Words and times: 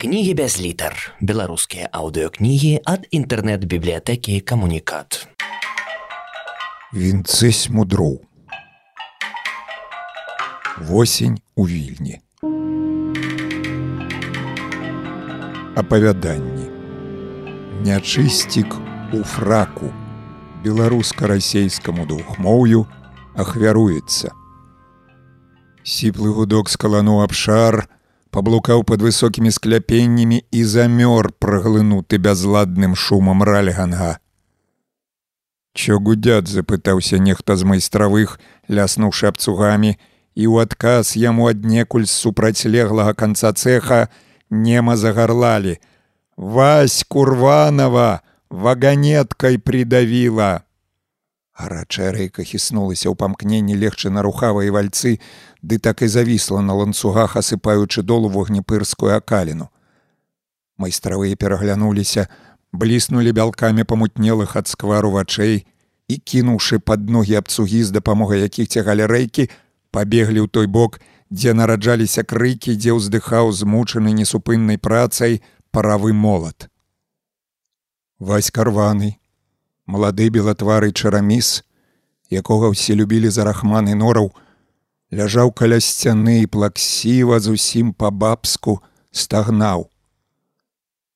Кнігі 0.00 0.34
без 0.38 0.60
літар. 0.62 0.94
Беларускія 1.18 1.88
аўдыёкнігі 1.90 2.86
ад 2.86 3.10
інтэрнэт-бібліятэкі 3.10 4.38
камунікат. 4.46 5.26
Вінцэсь 6.94 7.66
мудроў. 7.66 8.22
Восень 10.78 11.42
у 11.58 11.66
вільні. 11.66 12.22
Апавяданні. 15.74 16.70
Нячысцік 17.82 18.78
у 19.10 19.26
фраку. 19.26 19.90
Беларуска-расейскаму 20.62 22.06
двухмоўю 22.06 22.86
ахвяруецца. 23.34 24.30
Сіплы 25.82 26.30
гудок 26.30 26.70
скалану 26.70 27.18
абшар, 27.26 27.90
паблукаў 28.30 28.84
пад 28.84 29.02
высокімі 29.02 29.50
скляпеннямі 29.50 30.44
і 30.50 30.64
замёр 30.64 31.32
праглынуты 31.38 32.18
бязладным 32.18 32.94
шумам 32.94 33.42
ральганга. 33.42 34.18
Чо 35.74 35.98
гудят 35.98 36.48
запытаўся 36.48 37.18
нехта 37.18 37.56
з 37.56 37.64
майстравых, 37.64 38.38
ляснуўшы 38.68 39.30
абцугамі, 39.30 39.96
і 40.38 40.44
ў 40.46 40.66
адказ 40.66 41.14
яму 41.16 41.50
аднекуль 41.50 42.06
з 42.06 42.14
супрацьлеглага 42.14 43.14
канца 43.14 43.52
цеха 43.52 44.08
нема 44.50 44.96
загарлалі: 44.96 45.78
Вась 46.36 47.04
курванова 47.08 48.20
ваганеткай 48.50 49.58
придавіла. 49.58 50.67
Гарачая 51.58 52.12
рэйка 52.14 52.46
хіснулася 52.46 53.10
ў 53.10 53.18
памкненні 53.18 53.74
легчы 53.74 54.14
на 54.14 54.22
рухавыя 54.22 54.70
вальцы, 54.70 55.18
ды 55.58 55.82
так 55.82 56.06
і 56.06 56.08
завісла 56.08 56.62
на 56.62 56.78
ланцугах, 56.78 57.34
асыпаючы 57.34 58.06
долу 58.06 58.30
вогнепырскую 58.30 59.10
акаліну. 59.16 59.66
Майстравыя 60.78 61.34
пераглянуліся, 61.34 62.28
бліснулі 62.70 63.34
бялкамі 63.34 63.82
памутнелых 63.82 64.54
ад 64.54 64.70
сквару 64.70 65.10
вачэй 65.18 65.66
і, 66.06 66.14
кінуўшы 66.22 66.78
пад 66.78 67.10
ногі 67.10 67.34
абцугі 67.42 67.82
з 67.82 67.90
дапамогай 67.90 68.46
якіх 68.46 68.70
цягалі 68.70 69.10
рэйкі, 69.10 69.50
пабеглі 69.90 70.46
ў 70.46 70.48
той 70.48 70.70
бок, 70.70 71.02
дзе 71.34 71.58
нараджаліся 71.58 72.22
крыкі, 72.22 72.78
дзе 72.78 72.94
ўздыхаў 72.94 73.50
змучаны 73.50 74.14
несупыннай 74.14 74.78
працай 74.78 75.42
паравы 75.74 76.14
молат. 76.14 76.70
Вась 78.22 78.54
карваны, 78.54 79.18
малады 79.88 80.28
белатвары 80.28 80.92
чараміс, 80.92 81.64
якога 82.28 82.70
ўсе 82.76 82.92
любілі 82.94 83.32
за 83.32 83.48
рахманы 83.48 83.96
нораў, 83.96 84.30
ляжаў 85.10 85.50
каля 85.56 85.80
сцяны 85.80 86.44
і 86.44 86.50
плаксіва 86.52 87.40
зусім 87.40 87.96
па-бабску 87.96 88.78
стагнаў. 89.10 89.88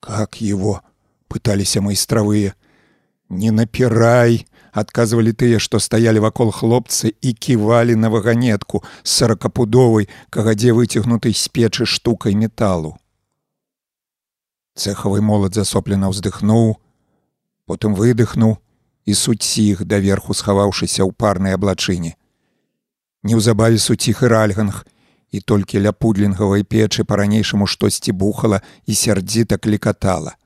Как 0.00 0.40
его 0.40 0.80
пыталіся 1.28 1.84
майстравыя, 1.84 2.56
не 3.28 3.52
напірай, 3.52 4.48
адказвалі 4.72 5.32
тыя, 5.36 5.60
што 5.60 5.78
стаялі 5.78 6.24
вакол 6.24 6.50
хлопцы 6.50 7.12
і 7.20 7.32
ківалі 7.32 7.94
на 7.96 8.08
ваганетку 8.08 8.82
з 9.04 9.10
саракапудовай, 9.20 10.08
кагадзе 10.32 10.72
выцягнутай 10.72 11.36
з 11.36 11.48
печы 11.52 11.84
штукай 11.84 12.34
металу. 12.34 12.96
Цэхавы 14.72 15.20
молад 15.20 15.52
засоплена 15.52 16.08
ўздыхнуў, 16.08 16.80
потым 17.66 17.94
выдыхнуў 17.94 18.56
і 19.04 19.14
суціх 19.14 19.84
даверху 19.84 20.34
схаваўшыся 20.34 21.02
ў 21.02 21.10
парнай 21.12 21.58
аблачыне. 21.58 22.14
Неўзабаве 23.22 23.78
суціх 23.78 24.22
і 24.22 24.30
ральганг, 24.32 24.84
і 25.32 25.40
толькі 25.40 25.80
ля 25.80 25.92
пудлінгавай 25.92 26.62
печы 26.62 27.04
па-ранейшаму 27.08 27.66
штосьці 27.66 28.12
бухала 28.12 28.60
і 28.86 28.94
сярдзіта 28.94 29.56
клікатала. 29.56 30.36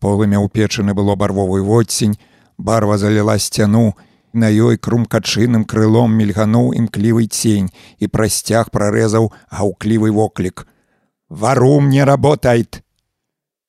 Полымя 0.00 0.40
ўпечаны 0.40 0.96
было 0.96 1.14
барвовы 1.20 1.60
водсень, 1.60 2.16
барва 2.56 2.96
заліла 2.96 3.36
сцяну, 3.38 3.92
на 4.32 4.48
ёй 4.48 4.78
крумкачыным 4.78 5.66
крылом 5.66 6.14
мільгануў 6.14 6.72
імклівы 6.78 7.26
цень 7.26 7.68
і 7.98 8.06
прасцяг 8.08 8.70
прарэзаў 8.70 9.32
гаўклівы 9.50 10.10
воклік. 10.14 10.66
Вару 11.28 11.80
мне 11.80 12.04
работайт! 12.04 12.82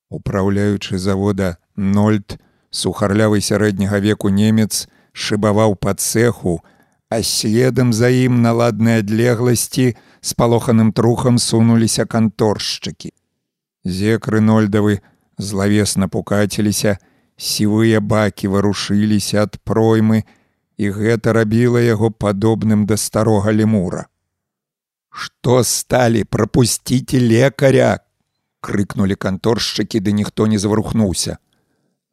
Упраўляючы 0.09 0.97
завода 0.97 1.57
Нольт, 1.75 2.38
сухарлявы 2.72 3.42
сярэдняга 3.42 4.00
веку 4.00 4.30
немец 4.30 4.88
шыбаваў 5.14 5.76
па 5.76 5.94
цеху, 5.94 6.62
а 7.12 7.22
следам 7.22 7.94
за 7.94 8.09
ім 8.09 8.42
на 8.42 8.54
ладнай 8.56 9.04
адлегласці 9.04 9.96
спалоханым 10.22 10.92
трухам 10.96 11.38
сунуліся 11.38 12.06
канторшчыкі. 12.06 13.12
Зекры 13.84 14.40
нольдавы 14.40 15.02
злавесна 15.38 16.08
пукаціліся, 16.08 16.98
сівыя 17.36 18.00
бакі 18.00 18.48
варушыліся 18.48 19.44
ад 19.44 19.60
проймы, 19.64 20.24
і 20.78 20.90
гэта 20.96 21.34
рабіла 21.34 21.81
яго 21.84 22.10
падобным 22.10 22.86
да 22.90 22.98
старога 22.98 23.52
лемура. 23.52 24.08
Што 25.12 25.64
сталі 25.68 26.24
прапусціце 26.24 27.20
лекаря! 27.20 28.00
крыкнулі 28.62 29.18
канторшчыкі, 29.18 30.00
ды 30.00 30.14
ніхто 30.14 30.48
не 30.48 30.58
заварухнуўся. 30.62 31.38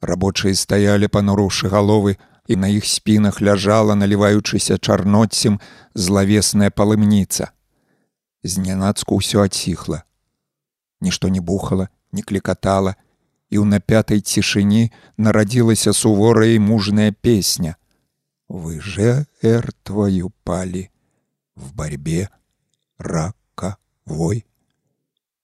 Рабочыя 0.00 0.54
стаялі 0.54 1.08
пануруўшы 1.08 1.68
галовы, 1.68 2.18
і 2.48 2.56
на 2.56 2.68
іх 2.68 2.86
спінах 2.88 3.42
ляжала, 3.42 3.94
наліваючыся 3.94 4.78
чарноццем 4.78 5.60
злавесная 5.94 6.70
палымніца. 6.70 7.52
Знянацку 8.42 9.18
ўсё 9.20 9.44
адціхла. 9.44 10.02
Нішто 11.00 11.28
не 11.28 11.40
бухала, 11.40 11.88
не 12.12 12.22
клікатала, 12.22 12.96
і 13.50 13.60
ў 13.60 13.64
напятай 13.68 14.20
цішыні 14.20 14.88
нарадзілася 15.16 15.92
суворая 15.92 16.56
і 16.56 16.62
мужная 16.62 17.12
песня. 17.12 17.76
Вы 18.48 18.80
же 18.80 19.26
эр 19.42 19.72
твою 19.82 20.32
палі 20.44 20.88
в 21.54 21.74
барьбе 21.74 22.28
рака 22.98 23.76
вой. 24.06 24.46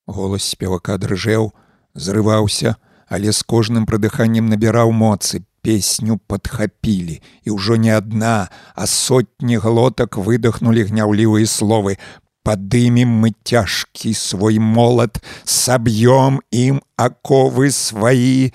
Голас 0.06 0.44
спевака 0.44 0.96
дрыжэў, 0.96 1.52
зрываўся, 1.94 2.76
але 3.08 3.32
з 3.32 3.42
кожным 3.42 3.86
прыдыханнем 3.86 4.48
набіраў 4.48 4.92
моцы 4.92 5.44
песню 5.64 6.20
падхапілі 6.28 7.20
і 7.44 7.48
ўжо 7.56 7.76
не 7.80 7.90
адна 7.96 8.52
а 8.74 8.86
сотні 8.86 9.56
глотак 9.56 10.20
выдохнули 10.20 10.84
гняўлівыя 10.84 11.48
словы. 11.48 11.96
Падымем 12.44 13.08
мы 13.08 13.32
цяжкі 13.48 14.12
свой 14.12 14.60
молат 14.60 15.24
саб'ём 15.48 16.44
ім 16.52 16.84
аковы 17.00 17.72
сваі 17.72 18.52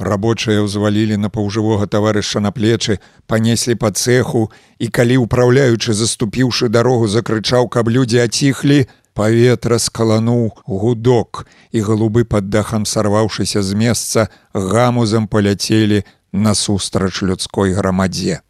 рабочыя 0.00 0.64
ўзвалілі 0.64 1.20
на 1.20 1.28
паўжывога 1.28 1.86
таварыша 1.86 2.40
на 2.40 2.50
плечы 2.56 2.98
панеслі 3.28 3.76
па 3.76 3.92
цеху 3.92 4.48
і 4.80 4.88
калі 4.88 5.20
ўпраўляючы 5.28 5.92
заступіўшы 5.92 6.72
дарогу 6.72 7.06
закрычаў 7.06 7.68
каб 7.68 7.92
людзі 7.92 8.24
аціхлі 8.24 8.88
Паветра 9.14 9.76
скалануў 9.78 10.56
гудок, 10.66 11.46
і 11.70 11.80
галубы 11.84 12.24
пад 12.24 12.48
дахам 12.48 12.86
сарваўшыся 12.88 13.62
з 13.62 13.74
месца, 13.76 14.28
гамузам 14.54 15.28
паляцелі 15.28 16.04
насустрач 16.32 17.22
людской 17.22 17.72
грамадзе. 17.72 18.40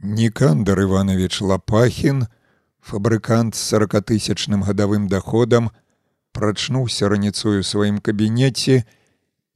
Нікандар 0.00 0.80
Іванович 0.80 1.40
Лапахін, 1.42 2.26
фабрыкант 2.80 3.54
з 3.54 3.60
сорокатысячным 3.60 4.62
гадавым 4.62 5.08
доходам, 5.08 5.70
прачнуўся 6.32 7.08
раніцою 7.08 7.62
сваім 7.66 7.98
кабінеце 7.98 8.84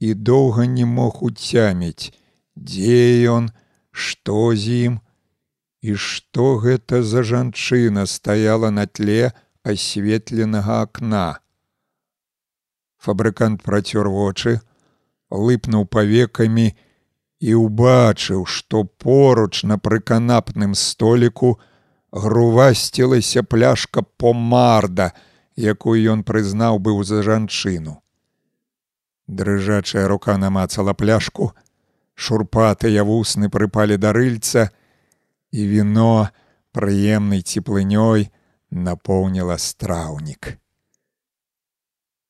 і 0.01 0.15
доўга 0.15 0.67
не 0.67 0.85
мог 0.85 1.23
уцяміць, 1.23 2.13
дзе 2.59 3.25
ён, 3.31 3.51
што 3.91 4.53
з 4.59 4.91
ім, 4.91 5.01
І 5.85 5.95
што 6.01 6.45
гэта 6.65 7.03
за 7.05 7.21
жанчына 7.29 8.07
стаяла 8.09 8.71
на 8.73 8.87
тле 8.89 9.33
асветленага 9.69 10.77
акна. 10.85 11.41
Фабрыкант 13.05 13.61
працёр 13.67 14.09
вочы, 14.09 14.55
лыпнуў 15.29 15.85
павекамі 15.85 16.71
і 17.45 17.57
ўбачыў, 17.61 18.47
што 18.49 18.85
поруч 18.89 19.61
на 19.69 19.77
прыканапным 19.77 20.73
століку 20.73 21.59
грувасцілася 22.13 23.43
пляшка 23.45 24.05
помарда, 24.17 25.11
якую 25.61 25.99
ён 26.15 26.23
прызнаў 26.25 26.81
быў 26.81 27.05
за 27.05 27.21
жанчыну. 27.27 28.01
Дрыжачая 29.29 30.09
рука 30.09 30.39
намацала 30.41 30.97
пляшку, 30.97 31.53
шурпатыя 32.15 33.05
вусны 33.05 33.53
прыпалі 33.53 34.01
да 34.01 34.17
рыльца, 34.17 34.71
і 35.55 35.67
віно 35.71 36.35
прыемнай 36.75 37.47
цеплынёй 37.47 38.27
напоўніла 38.75 39.55
страўнік. 39.63 40.59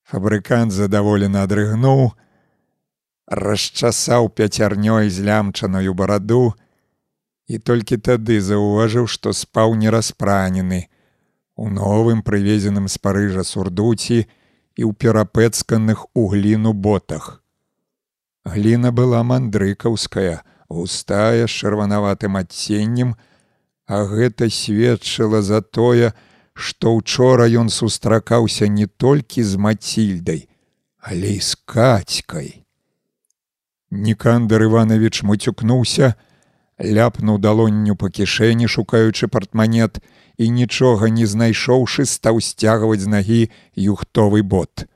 Фабрыкант 0.05 0.77
задаволена 0.77 1.49
адрыгнуў, 1.49 2.13
расчасаў 3.25 4.29
пяцярнёй 4.29 5.09
з 5.09 5.25
лямчаною 5.25 5.97
бараду 5.97 6.53
і 7.49 7.59
толькі 7.59 7.97
тады 7.97 8.41
заўважыў, 8.45 9.09
што 9.09 9.33
спаў 9.33 9.73
нераспранены 9.81 10.85
у 11.57 11.73
новым 11.73 12.21
прывезеным 12.21 12.93
з 12.93 13.01
парыжа 13.01 13.45
сурдуці 13.49 14.21
і 14.77 14.83
ў 14.85 14.93
перапэцканых 14.93 16.05
у 16.13 16.29
гліну 16.29 16.77
ботах. 16.77 17.41
Гліна 18.45 18.93
была 18.93 19.25
мандрыкаўская, 19.25 20.45
густая 20.75 21.47
з 21.47 21.53
чырванаватым 21.53 22.37
адценнем, 22.41 23.15
а 23.87 24.05
гэта 24.11 24.51
сведчыла 24.51 25.43
за 25.43 25.63
тое, 25.63 26.13
што 26.55 26.95
учора 26.95 27.47
ён 27.47 27.71
сустракаўся 27.71 28.69
не 28.69 28.87
толькі 28.87 29.43
з 29.43 29.57
мацільдай, 29.57 30.47
але 30.99 31.39
і 31.39 31.41
з 31.41 31.55
кацькай. 31.65 32.65
Нікандр 33.91 34.67
Іванович 34.67 35.23
муцюкнуўся, 35.23 36.15
ляпнуў 36.81 37.39
далонню 37.39 37.95
па 37.97 38.11
кішэні, 38.11 38.67
шукаючы 38.67 39.29
партманет 39.29 40.01
і 40.39 40.51
нічога 40.51 41.11
не 41.11 41.27
знайшоўшы, 41.27 42.07
стаў 42.07 42.41
сцягваць 42.43 43.05
з 43.05 43.11
нагі 43.11 43.43
юхтовы 43.77 44.43
бот. 44.43 44.87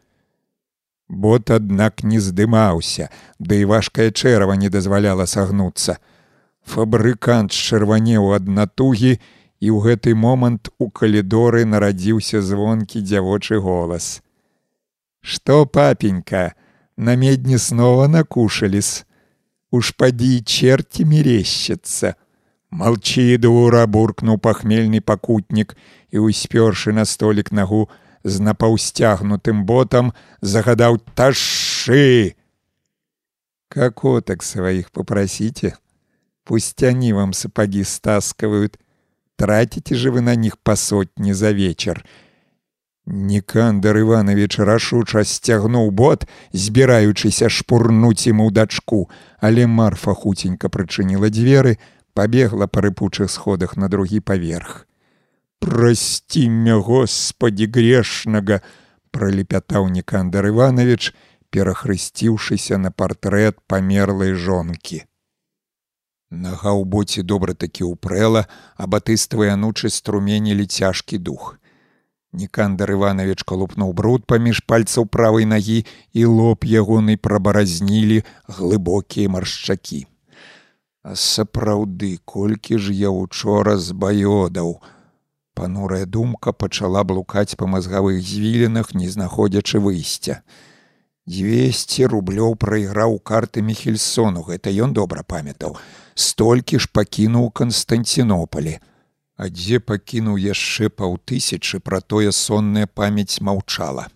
Бот, 1.08 1.50
аднак 1.50 2.04
не 2.04 2.20
здымаўся, 2.20 3.08
ды 3.38 3.48
да 3.48 3.54
і 3.62 3.64
важкае 3.64 4.10
чэрава 4.12 4.56
не 4.60 4.68
дазваляла 4.68 5.24
сагнуцца. 5.24 5.98
Фабрыкант 6.68 7.50
чырванеў 7.50 8.36
ад 8.36 8.48
натугі, 8.48 9.16
і 9.58 9.66
ў 9.72 9.78
гэты 9.82 10.14
момант 10.14 10.68
у 10.78 10.90
калідоры 10.90 11.64
нарадзіўся 11.64 12.42
звонкі 12.42 13.02
дзявочы 13.02 13.58
голас. 13.58 14.20
Што 15.20 15.66
папенька, 15.66 16.54
на 16.96 17.16
медні 17.16 17.58
снова 17.58 18.08
накушались. 18.08 19.04
Уж 19.70 19.92
поди 19.92 20.42
черти 20.42 21.02
мерещится. 21.02 22.16
Молчи, 22.70 23.36
дура, 23.36 23.86
буркнул 23.86 24.38
похмельный 24.38 25.00
покутник 25.00 25.76
и, 26.10 26.18
успёрши 26.18 26.92
на 26.92 27.04
столик 27.04 27.50
ногу, 27.50 27.88
з 28.28 28.40
напаўсцягнутым 28.40 29.64
ботам 29.64 30.12
загадаў 30.40 30.98
ташы. 31.14 32.36
Какоток 33.68 34.42
своих 34.42 34.90
попросите, 34.90 35.76
пусть 36.44 36.82
они 36.82 37.12
вам 37.12 37.32
сапоги 37.32 37.84
стаскивают, 37.84 38.78
тратите 39.36 39.94
же 39.94 40.10
вы 40.10 40.20
на 40.20 40.34
них 40.34 40.58
по 40.58 40.76
сотни 40.76 41.32
за 41.32 41.50
вечер. 41.52 42.04
Нікандр 43.06 43.98
Іванович 43.98 44.58
рашуча 44.58 45.24
сцягнуў 45.24 45.90
бот, 45.90 46.26
збіраючыся 46.52 47.48
шпурнуць 47.48 48.28
ему 48.28 48.50
дачку, 48.50 49.08
але 49.40 49.66
марфа 49.66 50.12
хуценька 50.12 50.68
прычыніла 50.68 51.32
дзверы, 51.32 51.78
пабегла 52.12 52.66
па 52.66 52.84
рыпучых 52.84 53.30
сходах 53.30 53.76
на 53.76 53.88
другі 53.88 54.20
паверх. 54.20 54.87
Прасці 55.60 56.48
мя 56.48 56.76
господі 56.78 57.66
грешнага, 57.66 58.60
пролепятаў 59.10 59.88
Нікандр 59.88 60.46
Іванович, 60.54 61.14
перахрысціўшыся 61.50 62.78
на 62.78 62.90
партрэт 62.90 63.58
памерлай 63.66 64.34
жонкі. 64.34 65.04
Нага 66.30 66.76
ў 66.76 66.84
боце 66.84 67.22
добра 67.24 67.54
такі 67.54 67.88
ўпрэла, 67.88 68.44
а 68.76 68.84
батыствы 68.84 69.48
анучы 69.48 69.88
струменілі 69.88 70.66
цяжкі 70.68 71.18
дух. 71.18 71.56
Нікандр 72.32 72.92
Іванович 72.92 73.42
калупнуў 73.48 73.94
бруд 73.96 74.26
паміж 74.28 74.60
пальцаў 74.68 75.08
правай 75.08 75.48
нагі 75.48 75.86
і 76.12 76.24
лоб 76.28 76.68
ягоны 76.68 77.16
прабаразнілі 77.16 78.20
глыбокія 78.44 79.32
маршчакі. 79.32 80.04
А 81.02 81.16
сапраўды, 81.16 82.20
колькі 82.28 82.76
ж 82.76 82.92
я 82.92 83.08
учора 83.08 83.80
збаёдаў. 83.80 84.76
Панурая 85.58 86.06
думка 86.06 86.52
пачала 86.52 87.02
блукаць 87.02 87.58
па 87.58 87.66
мазгавых 87.66 88.20
звілінах, 88.22 88.92
не 88.94 89.08
знаходзячы 89.10 89.80
выйсця. 89.82 90.36
200 91.26 92.06
рублёў 92.12 92.54
прайграў 92.54 93.18
карты 93.18 93.64
Мехельсону, 93.70 94.44
гэта 94.46 94.70
ён 94.70 94.94
добра 94.94 95.24
памятаў. 95.26 95.74
Столькі 96.14 96.78
ж 96.78 96.86
пакінуў 96.92 97.50
Канстанцінопалі. 97.50 98.78
А 99.34 99.50
дзе 99.50 99.82
пакінуў 99.82 100.38
яшчэ 100.38 100.94
паўтысячы 100.94 101.82
пра 101.82 102.00
тое 102.06 102.30
сонная 102.30 102.86
памяць 102.86 103.42
маўчала. 103.42 104.06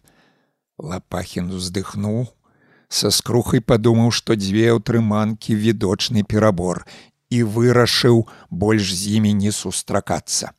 Лапахін 0.78 1.50
уздыхнуў, 1.58 2.30
са 2.86 3.10
скрухай 3.10 3.58
падумаў, 3.58 4.14
што 4.14 4.38
дзве 4.38 4.70
ўтрыманкі 4.78 5.58
відочны 5.58 6.22
перабор 6.22 6.86
і 7.34 7.42
вырашыў 7.42 8.26
больш 8.50 8.94
з 8.94 9.18
імі 9.18 9.34
не 9.34 9.50
сустракацца. 9.50 10.54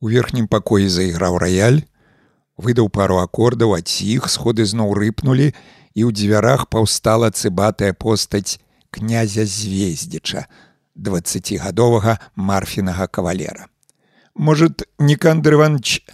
У 0.00 0.10
верхнім 0.12 0.44
пакоі 0.46 0.88
зайграў 0.92 1.38
раяль, 1.40 1.80
выдаў 2.60 2.90
пару 2.92 3.16
акордаў, 3.22 3.72
а 3.76 3.80
ціх 3.80 4.28
сходы 4.28 4.68
зноў 4.68 4.92
рыпнулі, 4.92 5.52
і 5.96 6.00
ў 6.04 6.12
дзвярах 6.12 6.68
паўстала 6.68 7.32
цыбатая 7.32 7.96
постаць 7.96 8.60
князя 8.92 9.48
звездзіча, 9.48 10.44
двадцатигадовага 10.94 12.20
марфінага 12.36 13.06
кавалера. 13.08 13.72
Может, 14.34 14.84
Никандр 14.98 15.54
Иванович 15.54 16.04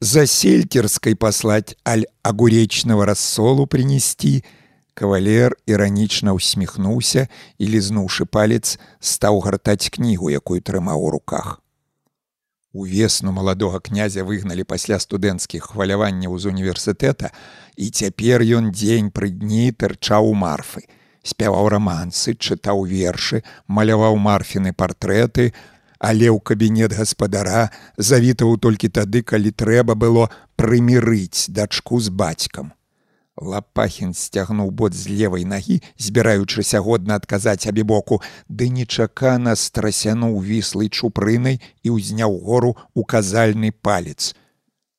за 0.00 0.26
сельтерской 0.26 1.14
послать, 1.14 1.76
аль 1.86 2.06
огуречного 2.22 3.06
рассолу 3.06 3.66
принести? 3.66 4.42
Кавалер 4.94 5.54
іранічна 5.66 6.34
усміхнуўся 6.34 7.28
і, 7.58 7.64
лізнуўшы 7.70 8.26
палец, 8.26 8.82
стаў 8.98 9.38
гартаць 9.46 9.94
кнігу, 9.94 10.26
якую 10.30 10.58
трымаў 10.58 11.06
у 11.06 11.10
руках. 11.14 11.62
Увесну 12.78 13.34
маладога 13.34 13.80
князя 13.82 14.22
выгналі 14.22 14.62
пасля 14.62 15.02
студэнцкіх 15.02 15.74
хваляванняў 15.74 16.38
з 16.38 16.54
універсітэта, 16.54 17.34
і 17.74 17.90
цяпер 17.90 18.46
ён 18.46 18.70
дзень 18.70 19.10
пры 19.10 19.34
дні 19.34 19.74
тырчаў 19.74 20.30
у 20.30 20.38
марфы 20.38 20.86
спяваў 21.28 21.68
рамансы, 21.74 22.34
чытаў 22.34 22.84
вершы, 22.88 23.42
маляваў 23.66 24.16
марфіны 24.16 24.72
партрэты, 24.72 25.52
але 25.98 26.30
ў 26.30 26.38
кабінет 26.40 26.94
гаспадара 26.94 27.68
завітаў 27.98 28.56
толькі 28.62 28.88
тады, 28.88 29.22
калі 29.22 29.50
трэба 29.50 29.98
было 29.98 30.28
прымірыць 30.56 31.50
дачку 31.50 32.00
з 32.00 32.08
бацькам. 32.08 32.72
Лапахін 33.40 34.14
сцягнуў 34.14 34.70
бот 34.70 34.94
з 34.94 35.08
левай 35.14 35.44
нагі, 35.44 35.78
збіраючыся 35.96 36.80
годна 36.82 37.14
адказаць 37.20 37.70
абібоку, 37.70 38.20
ды 38.48 38.68
нечакана 38.68 39.54
страсянуў 39.54 40.42
віслай 40.42 40.90
чупрынай 40.90 41.60
і 41.86 41.94
ўзняў 41.94 42.34
гору 42.42 42.74
указальны 42.94 43.70
палец. 43.70 44.34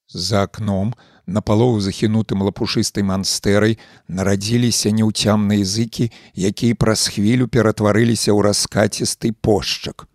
За 0.07 0.47
акном, 0.47 0.95
напалову 1.27 1.79
захінутым 1.83 2.41
лапушыстай 2.47 3.03
манстэрай 3.03 3.77
нарадзіліся 4.07 4.95
неўцямныя 4.95 5.59
языкі, 5.59 6.07
якія 6.33 6.79
праз 6.79 7.11
хвілю 7.11 7.51
ператварыліся 7.51 8.31
ў 8.31 8.39
раскацісты 8.47 9.35
пошчак. 9.35 10.07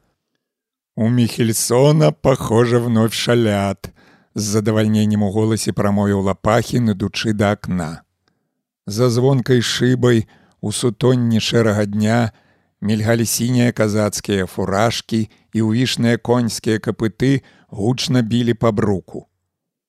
У 0.96 1.08
Михельсона 1.08 2.12
похоже 2.12 2.78
вновь 2.78 3.12
шалят, 3.12 3.92
з 4.34 4.42
задавальненнем 4.42 5.22
у 5.22 5.30
голасе 5.30 5.72
прамовіў 5.72 6.24
лапахі, 6.24 6.80
ідучы 6.80 7.36
да 7.36 7.52
акна. 7.52 8.03
За 8.86 9.10
звонкай 9.10 9.62
шыбай 9.62 10.26
у 10.60 10.72
сутонні 10.72 11.40
шэрага 11.40 11.84
дня 11.84 12.32
мільгалі 12.80 13.24
сінія 13.24 13.72
казацкія 13.72 14.46
фуражкі 14.46 15.28
і 15.52 15.58
ўвішныя 15.64 16.20
коньскія 16.20 16.76
капыты 16.76 17.40
гучна 17.72 18.20
білі 18.20 18.54
па 18.54 18.72
бруку. 18.72 19.24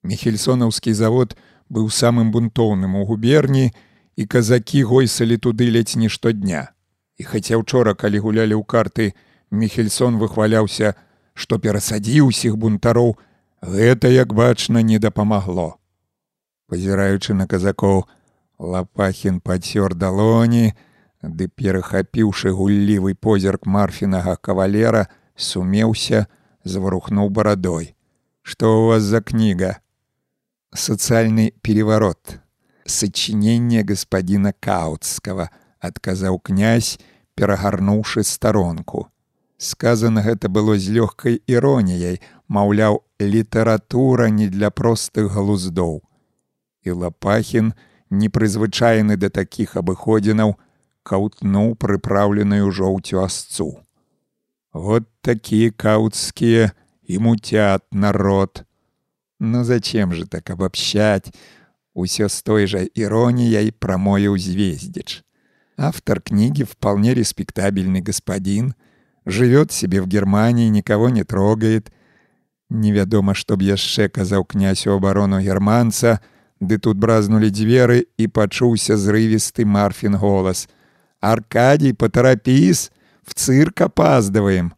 Мехельсонаўскі 0.04 0.94
завод 0.94 1.36
быў 1.68 1.90
самым 1.90 2.32
бунтоўным 2.32 2.96
у 2.96 3.06
губерні, 3.06 3.74
і 4.16 4.26
казакі 4.26 4.84
гойсалі 4.84 5.38
туды 5.38 5.68
ледзь 5.68 6.00
не 6.00 6.10
штодня. 6.10 6.72
І 7.18 7.24
хаця 7.24 7.58
учора, 7.58 7.96
калі 7.96 8.20
гулялі 8.20 8.56
ў 8.56 8.64
карты, 8.64 9.14
Мехельсон 9.52 10.18
выхваляўся, 10.18 10.96
што 11.34 11.60
перасадзіў 11.60 12.32
усіх 12.32 12.56
бунтароў, 12.58 13.16
гэта, 13.62 14.08
як 14.08 14.34
бачна, 14.34 14.82
не 14.82 15.00
дапамагло. 15.00 15.76
Пазіраючы 16.68 17.34
на 17.34 17.48
казакоў, 17.48 18.08
Лапахін 18.60 19.40
пацёр 19.40 19.96
далоні, 19.96 20.74
ды 21.24 21.48
перахапіўшы 21.48 22.52
гуллівы 22.52 23.16
позірк 23.16 23.66
марфінага 23.66 24.36
кавалера, 24.36 25.08
сумеўся, 25.36 26.28
заварухнуў 26.64 27.30
барадой. 27.30 27.96
Што 28.42 28.70
ў 28.70 28.82
вас 28.94 29.04
за 29.04 29.22
кніга? 29.22 29.80
социальный 30.76 31.54
переворот. 31.62 32.40
Сочинение 32.86 33.84
господина 33.84 34.54
Каутского, 34.54 35.50
отказаў 35.80 36.40
князь, 36.40 37.00
перагарнуўшы 37.36 38.24
старонку. 38.24 39.10
Сказано 39.58 40.22
гэта 40.22 40.50
было 40.50 40.78
з 40.78 40.92
лёгкай 40.92 41.42
іроніяй, 41.48 42.22
маўляў, 42.48 43.02
літаратура 43.20 44.30
не 44.30 44.48
для 44.48 44.70
простых 44.70 45.32
глуздоў. 45.32 46.04
І 46.84 46.92
Лапахін, 46.92 47.74
непрызвычайны 48.15 49.17
да 49.17 49.31
такіх 49.31 49.77
абыходзінаў, 49.77 50.57
каўтнуў 51.03 51.77
прыпраўленую 51.77 52.71
жоўцю 52.71 53.23
асцу. 53.25 53.81
Вот 54.73 55.09
такія 55.21 55.71
каўцкія 55.71 56.73
і 57.05 57.19
муцят 57.19 57.83
народ, 57.91 58.65
Но 59.41 59.59
«Ну 59.59 59.65
зачем 59.65 60.13
же 60.13 60.27
так 60.27 60.51
обобщать? 60.51 61.33
Усё 61.95 62.29
с 62.29 62.43
той 62.43 62.67
же 62.67 62.89
иронией 62.95 63.73
промоил 63.73 64.37
Звездич. 64.37 65.25
Автор 65.79 66.21
книги 66.21 66.63
вполне 66.63 67.15
респектабельный 67.15 68.03
господин, 68.03 68.75
живет 69.25 69.73
себе 69.73 70.03
в 70.03 70.07
Германии, 70.07 70.69
никого 70.69 71.09
не 71.09 71.25
трогает. 71.25 71.91
Невядома, 72.69 73.33
чтоб 73.33 73.63
яшчэ 73.63 74.11
казаў 74.11 74.45
князь 74.45 74.87
у 74.87 74.93
оборону 74.93 75.41
германца, 75.41 76.21
ды 76.60 76.78
тут 76.78 76.98
бразнули 76.98 77.50
дзверы 77.50 78.06
і 78.18 78.28
пачуўся 78.28 78.98
зрывісты 78.98 79.66
марфін 79.66 80.16
голас: 80.16 80.68
Аркадий, 81.20 81.94
патарапіс, 81.94 82.92
в 83.24 83.34
цирк 83.34 83.82
опаздываем. 83.82 84.74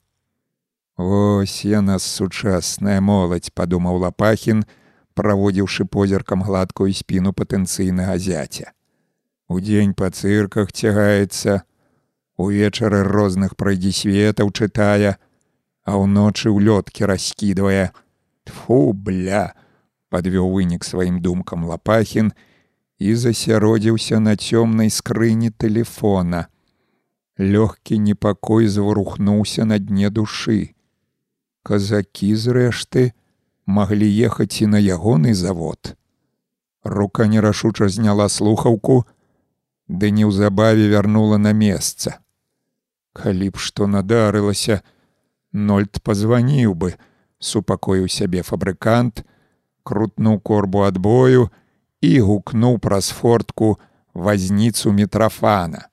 Ось 0.97 1.65
яна 1.65 1.99
сучасная 1.99 3.01
моладзь, 3.01 3.53
падумаў 3.53 4.01
лапахін, 4.01 4.65
праводзіўшы 5.13 5.85
позіркам 5.85 6.41
гладкую 6.41 6.89
спіну 6.93 7.33
патэнцыйнага 7.33 8.17
зяця. 8.17 8.73
Удзень 9.47 9.93
па 9.93 10.09
цырках 10.09 10.73
цягаецца, 10.73 11.61
увечары 12.37 13.03
розных 13.03 13.55
прайдзісветаў 13.55 14.49
чытае, 14.51 15.17
а 15.85 15.91
ўночы 16.01 16.49
ў 16.49 16.57
лёткі 16.65 17.05
раскідвае. 17.05 17.93
Тфу 18.43 18.93
бля! 18.93 19.53
Падвёў 20.09 20.51
вынік 20.53 20.83
сваім 20.83 21.19
думкам 21.21 21.65
лапахін 21.65 22.31
і 22.99 23.15
засяродзіўся 23.15 24.19
на 24.19 24.35
цёмнай 24.35 24.89
скрыні 24.89 25.49
телефона. 25.49 26.47
Лёгкі 27.37 27.99
непакой 27.99 28.67
заварухнуўся 28.67 29.65
на 29.65 29.77
дне 29.79 30.09
душы. 30.09 30.73
Казакі 31.63 32.33
зрэшты 32.35 33.13
маглі 33.65 34.07
ехаць 34.07 34.61
і 34.61 34.67
на 34.73 34.79
ягоны 34.79 35.33
завод. 35.33 35.95
Рука 36.83 37.27
нерашуча 37.27 37.87
зняла 37.89 38.29
слухаўку, 38.29 39.05
ды 39.87 40.11
неўзабаве 40.11 40.87
вярнула 40.87 41.37
на 41.37 41.51
месца. 41.53 42.19
Калі 43.13 43.49
б 43.49 43.57
што 43.57 43.87
надарылася, 43.87 44.81
Нольд 45.53 46.01
пазваніў 46.03 46.75
бы, 46.75 46.95
супакоіў 47.39 48.07
сябе 48.11 48.43
фабрыкант, 48.43 49.23
крутнуў 49.89 50.39
корбу 50.51 50.83
адбою 50.87 51.49
і 52.01 52.13
гукнуў 52.29 52.79
праз 52.87 53.09
фортку 53.19 53.77
вазніцу 54.13 54.91
мітрафана. 54.91 55.87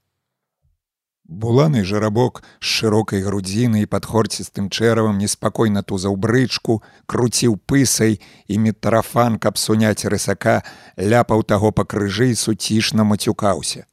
Буланы 1.25 1.85
жарабок 1.89 2.43
з 2.61 2.69
шырокай 2.69 3.23
грудзінай 3.25 3.87
пад 3.89 4.05
хорцістым 4.05 4.69
чэравам 4.69 5.17
неспакойна 5.17 5.81
тузаў 5.83 6.17
брычку, 6.21 6.83
круціў 7.07 7.57
пысай 7.57 8.21
і 8.47 8.59
мітрафан, 8.61 9.39
каб 9.41 9.57
суняць 9.57 10.05
рысака, 10.05 10.61
ляпаў 11.01 11.43
таго 11.43 11.73
па 11.73 11.89
крыжы 11.89 12.29
і 12.33 12.37
суцішна 12.37 13.09
мацюкаўся. 13.09 13.87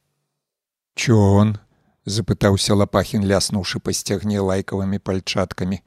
Чон, 0.94 1.56
запытаўся 2.04 2.76
лапахін, 2.76 3.24
ляснуўшы 3.24 3.80
па 3.80 3.96
сцягне 3.96 4.44
лайкавымі 4.44 5.00
пальчаткамі. 5.00 5.80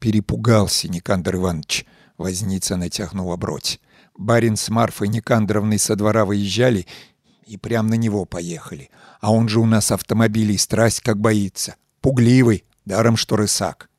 Перепугался 0.00 0.88
Никандр 0.88 1.36
Иванович, 1.36 1.84
возница 2.17 2.77
натягнул 2.77 3.31
оброть. 3.31 3.79
Барин 4.17 4.57
с 4.57 4.69
Марфой 4.69 5.07
Никандровной 5.07 5.79
со 5.79 5.95
двора 5.95 6.25
выезжали 6.25 6.85
и 7.45 7.57
прямо 7.57 7.89
на 7.89 7.93
него 7.95 8.25
поехали. 8.25 8.89
А 9.21 9.31
он 9.31 9.47
же 9.49 9.59
у 9.59 9.65
нас 9.65 9.91
автомобилей 9.91 10.57
страсть 10.57 11.01
как 11.01 11.17
боится. 11.19 11.75
Пугливый, 12.01 12.65
даром 12.85 13.17
что 13.17 13.35
рысак. 13.35 13.89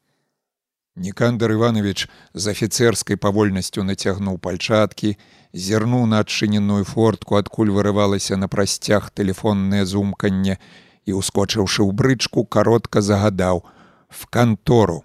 Никандр 0.96 1.52
Иванович 1.52 2.08
з 2.34 2.46
офіцерской 2.46 3.16
павольнасцю 3.16 3.84
нацягнуў 3.86 4.38
пальчаткі, 4.38 5.16
зірнуў 5.54 6.06
на 6.06 6.20
адчыненую 6.20 6.84
фортку, 6.84 7.38
адкуль 7.38 7.70
вырывалася 7.70 8.36
на 8.36 8.48
прасцях 8.48 9.10
тэлефоннае 9.10 9.86
зумканне 9.86 10.58
і, 11.06 11.16
ускочыўшы 11.16 11.86
ў 11.86 11.94
брычку, 11.94 12.44
каротка 12.44 13.00
загадаў: 13.00 13.64
в 14.10 14.26
кантору. 14.26 15.04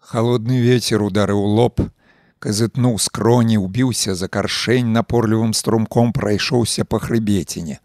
Холодны 0.00 0.58
ветер 0.58 1.02
ударыў 1.04 1.38
лоб, 1.38 1.78
казытнуў 2.39 2.97
скроні, 2.99 3.57
убіўся 3.57 4.15
за 4.15 4.27
каршень 4.27 4.93
напорлівым 4.93 5.53
струмком 5.53 6.13
прайшоўся 6.13 6.85
па 6.85 6.99
хрыбеціне. 6.99 7.79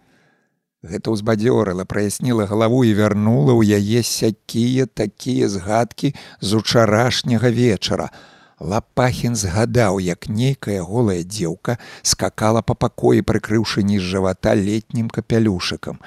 Гэта 0.82 1.14
ўзбадзёрыла, 1.14 1.86
праясніла 1.86 2.46
галаву 2.50 2.82
і 2.82 2.92
вярнула 2.98 3.54
ў 3.54 3.78
яе 3.78 4.02
сякія 4.02 4.90
такія 4.90 5.46
згадкі 5.46 6.10
з 6.42 6.58
учарашняга 6.58 7.54
вечара. 7.54 8.10
Лапахін 8.58 9.38
згадаў, 9.38 10.02
як 10.02 10.26
нейкая 10.26 10.82
голая 10.82 11.22
дзеўка 11.22 11.78
скакала 12.02 12.62
па 12.66 12.74
пакоі, 12.74 13.22
прыкрыўшы 13.22 13.86
ніз 13.86 14.02
жывата 14.02 14.54
летнім 14.58 15.06
капялюшыкам. 15.06 16.02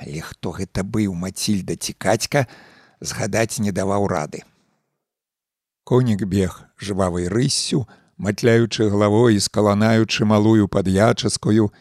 Але 0.00 0.24
хто 0.24 0.56
гэта 0.56 0.80
быў 0.80 1.12
мацільда 1.12 1.76
цікацька, 1.76 2.48
згадаць 3.00 3.60
не 3.60 3.72
даваў 3.72 4.08
рады. 4.08 4.44
Конік 5.90 6.22
бег 6.22 6.70
жвавай 6.78 7.26
рыссю, 7.26 7.82
матляючы 8.14 8.86
галавой 8.86 9.34
і 9.34 9.40
скаланаючы 9.42 10.22
малую 10.22 10.68
пад'ячаскую, 10.70 11.74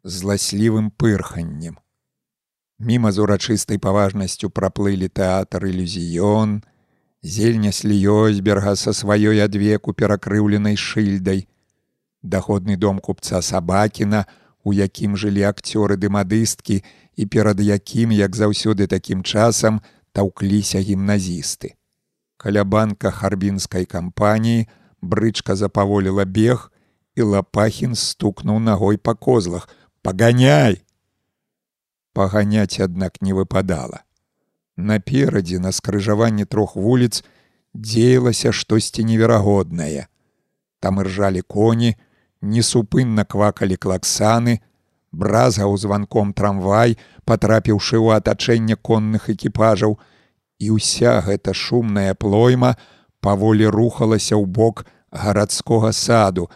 зласлівым 0.00 0.88
пырханнем. 0.88 1.76
Міма 2.80 3.12
з 3.12 3.20
урачыстай 3.20 3.76
паважнасцю 3.76 4.48
праплылі 4.48 5.12
тэатр 5.12 5.68
ілюзіён, 5.68 6.64
зельня 7.20 7.68
сліёзберга 7.68 8.72
са 8.80 8.96
сваёй 8.96 9.44
адвеку 9.44 9.92
перакрыўленай 9.92 10.80
шыльдай, 10.80 11.44
даходны 12.22 12.78
дом 12.80 12.96
купца 12.96 13.42
сабакіна, 13.44 14.24
у 14.64 14.72
якім 14.72 15.20
жылі 15.20 15.44
акцёры 15.44 16.00
ды 16.00 16.08
мадысткі 16.08 16.80
і 17.12 17.26
перад 17.28 17.60
якім, 17.60 18.16
як 18.16 18.40
заўсёды 18.40 18.88
такім 18.88 19.20
часам 19.20 19.84
таўкліся 20.16 20.80
гімназісты. 20.80 21.76
Каля 22.40 22.64
банка 22.64 23.10
харбінскай 23.10 23.84
кампаніі 23.84 24.64
брычка 25.02 25.56
запаволіла 25.56 26.24
бег, 26.24 26.72
і 27.12 27.22
лапахін 27.22 27.92
стукнуў 27.94 28.56
нагой 28.64 28.96
па 28.96 29.12
козлах, 29.14 29.68
паганяй! 30.00 30.80
Паганяць 32.16 32.80
аднак 32.80 33.20
не 33.20 33.36
выпадала. 33.36 34.08
Наперадзе 34.76 35.60
на 35.60 35.68
скрыжаванні 35.68 36.48
трох 36.48 36.76
вуліц 36.76 37.20
дзеялася 37.76 38.52
штосьці 38.56 39.04
неверагоднае. 39.04 40.08
Там 40.80 41.04
іржалі 41.04 41.44
коні 41.44 41.92
несупынна 42.40 43.28
квакалі 43.28 43.76
клаксаны 43.76 44.60
бразгаў 45.12 45.76
званком 45.76 46.32
трамвай 46.32 46.96
потрапіўшы 47.28 48.00
ў 48.00 48.16
атачэнне 48.16 48.80
конных 48.80 49.28
экіпажаў 49.28 50.00
і 50.60 50.76
ўся 50.76 51.18
гэта 51.24 51.56
шумная 51.56 52.12
плойма 52.14 52.76
паволі 53.24 53.72
рухалася 53.72 54.36
ў 54.36 54.44
бок 54.44 54.84
гарадскога 55.10 55.90
саду 55.96 56.46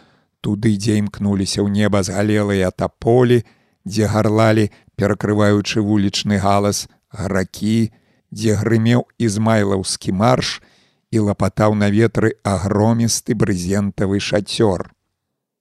туды, 0.45 0.77
дзе 0.77 1.01
імкнуліся 1.01 1.65
ў 1.65 1.73
неба 1.73 2.05
згалелыя 2.05 2.69
таполі, 2.69 3.41
дзе 3.81 4.05
гарлалі, 4.05 4.69
перакрываючы 4.93 5.81
вулічны 5.81 6.37
галас 6.37 6.85
гракі, 7.09 7.89
дзе 8.29 8.53
грымеў 8.61 9.09
ізмайлаўскі 9.17 10.13
марш 10.13 10.61
і 11.09 11.25
лапатаў 11.25 11.73
на 11.73 11.89
ветры 11.89 12.37
агромісты 12.45 13.33
брызентавы 13.33 14.21
шацёр. 14.21 14.93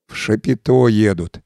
В 0.08 0.14
шапито 0.14 0.88
едут. 0.88 1.40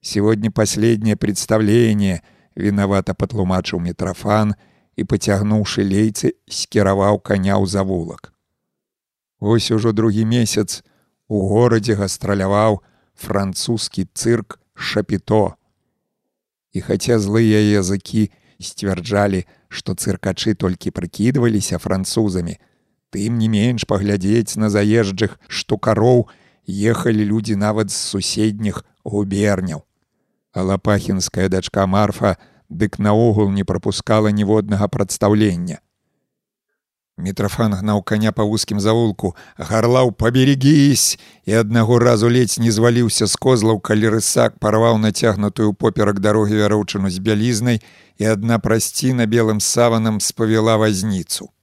Сегодня 0.00 0.50
последнее 0.50 1.16
представление, 1.16 2.22
виновато 2.54 3.14
патлумачыў 3.14 3.80
мітрафан 3.80 4.54
і 4.96 5.04
поцягнуўшы 5.04 5.82
лейцы, 5.82 6.34
скіраваў 6.48 7.20
коня 7.20 7.58
ў 7.58 7.66
завулак. 7.66 8.32
Вось 9.40 9.70
ужо 9.70 9.92
другі 9.92 10.24
месяц, 10.24 10.82
у 11.28 11.48
горадзе 11.48 11.94
гастраляваў 11.98 12.80
французскі 13.14 14.06
цырк 14.14 14.60
шапіто. 14.74 15.56
І 16.72 16.80
хаця 16.80 17.18
злыя 17.18 17.60
языкі 17.60 18.30
сцвярджалі, 18.58 19.44
што 19.68 19.94
цыркачы 19.94 20.54
толькі 20.54 20.94
прыкідваліся 20.94 21.78
французамі, 21.78 22.58
тым 23.10 23.38
не 23.38 23.48
менш 23.48 23.86
паглядзець 23.90 24.56
на 24.56 24.70
заезджых 24.70 25.38
штукароў 25.48 26.26
ехалі 26.66 27.24
людзі 27.24 27.56
нават 27.56 27.90
з 27.90 27.98
суседніх 27.98 28.84
губерняў. 29.04 29.84
А 30.54 30.62
лапахінская 30.62 31.48
дачка 31.48 31.86
марфа 31.86 32.36
дык 32.68 32.98
наогул 32.98 33.50
не 33.50 33.64
прапускала 33.64 34.28
ніводнага 34.28 34.88
прадстаўлення. 34.88 35.80
Мітрафан 37.16 37.74
гнаў 37.78 38.02
каня 38.02 38.32
па 38.34 38.42
вузкім 38.42 38.80
завулку, 38.82 39.36
гарлаў 39.56 40.10
паберегись 40.12 41.18
і 41.46 41.54
аднаго 41.54 41.98
разу 42.02 42.26
ледзь 42.26 42.58
не 42.58 42.74
зваліўся 42.74 43.30
з 43.30 43.36
козлаў, 43.38 43.78
калі 43.78 44.18
рысак 44.18 44.58
парваў 44.58 44.98
нацягнутую 44.98 45.74
поперак 45.74 46.18
дарогі 46.18 46.58
вяроўчыну 46.58 47.10
з 47.10 47.22
бялізнай 47.22 47.78
і 48.18 48.24
адна 48.26 48.58
прасціна 48.58 49.30
белым 49.30 49.62
саванам 49.62 50.18
спавяла 50.18 50.74
вазніцу. 50.76 51.54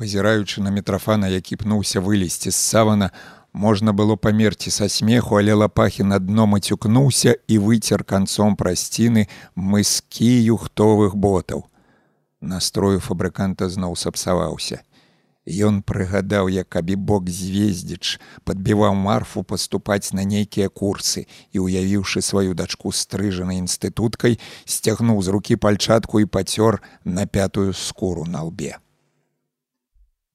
Пазіраючы 0.00 0.64
на 0.64 0.70
мітрафана, 0.72 1.28
які 1.28 1.60
пнуўся 1.60 2.00
вылезці 2.00 2.48
з 2.48 2.56
савана, 2.56 3.12
Можна 3.52 3.92
было 3.92 4.16
памерці 4.16 4.70
са 4.70 4.88
смеху, 4.88 5.36
але 5.36 5.54
лапахі 5.54 6.04
на 6.04 6.18
дно 6.18 6.46
мацюкнуўся 6.46 7.34
і 7.48 7.58
выцер 7.58 8.04
канцом 8.04 8.54
прасціны 8.56 9.26
мыскі 9.56 10.30
юхтовых 10.54 11.16
ботаў. 11.16 11.66
Настрою 12.40 13.00
фабрыканта 13.00 13.68
зноў 13.68 13.96
сапсаваўся. 13.96 14.82
Ён 15.50 15.82
прыгадаў, 15.82 16.48
як 16.48 16.76
абібок 16.76 17.26
звездзіч 17.28 18.20
падбіваў 18.44 18.94
марфу 18.94 19.42
паступаць 19.42 20.12
на 20.12 20.22
нейкія 20.22 20.68
курсы 20.68 21.26
і, 21.50 21.58
уявіўшы 21.58 22.22
сваю 22.22 22.54
дачку 22.54 22.92
стрыжанай 22.92 23.58
інстытуткай, 23.58 24.38
сцягнуў 24.64 25.22
з 25.22 25.28
рукі 25.28 25.56
пальчатку 25.56 26.20
і 26.20 26.30
пацёр 26.30 26.78
на 27.04 27.26
пятую 27.26 27.72
скуру 27.72 28.24
на 28.30 28.46
лбе. 28.46 28.78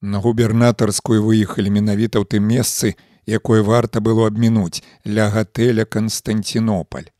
На 0.06 0.20
губернатарскую 0.22 1.18
выехалі 1.26 1.70
менавіта 1.74 2.22
ў 2.22 2.30
тым 2.30 2.46
месцы, 2.46 2.94
якое 3.26 3.66
варта 3.66 3.98
было 3.98 4.28
абмінуць 4.30 4.86
ля 5.02 5.26
гатэля 5.34 5.82
Канстантинополь. 5.82 7.10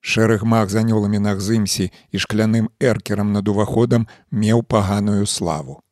Шэраг 0.00 0.48
маг 0.48 0.72
з 0.72 0.80
анёламі 0.80 1.20
нагзымсі 1.20 1.90
і 1.92 2.16
шкляным 2.24 2.72
эркерам 2.80 3.36
над 3.36 3.52
уваходам 3.52 4.08
меў 4.32 4.64
паганую 4.64 5.28
славу. 5.28 5.84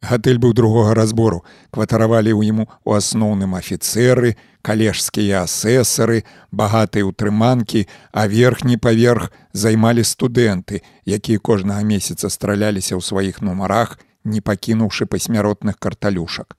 Гатэль 0.00 0.40
быў 0.40 0.56
другога 0.56 0.96
разбору, 0.96 1.44
кватаравалі 1.68 2.32
ў 2.32 2.48
іму 2.48 2.64
у 2.88 2.96
асноўным 2.96 3.52
афіцэры, 3.60 4.40
калежскія 4.64 5.44
асэсары, 5.44 6.24
багатыя 6.48 7.04
ўтрыманкі, 7.04 7.84
а 8.16 8.24
верхні 8.24 8.80
паверх 8.80 9.28
займалі 9.52 10.00
студэнты, 10.00 10.80
якія 11.04 11.36
кожнага 11.36 11.84
месяца 11.84 12.32
страляліся 12.32 12.96
ў 12.96 13.04
сваіх 13.04 13.44
нумарах, 13.44 14.00
не 14.24 14.40
пакінуўшы 14.40 15.06
пасмяротных 15.06 15.78
карталюшак. 15.78 16.56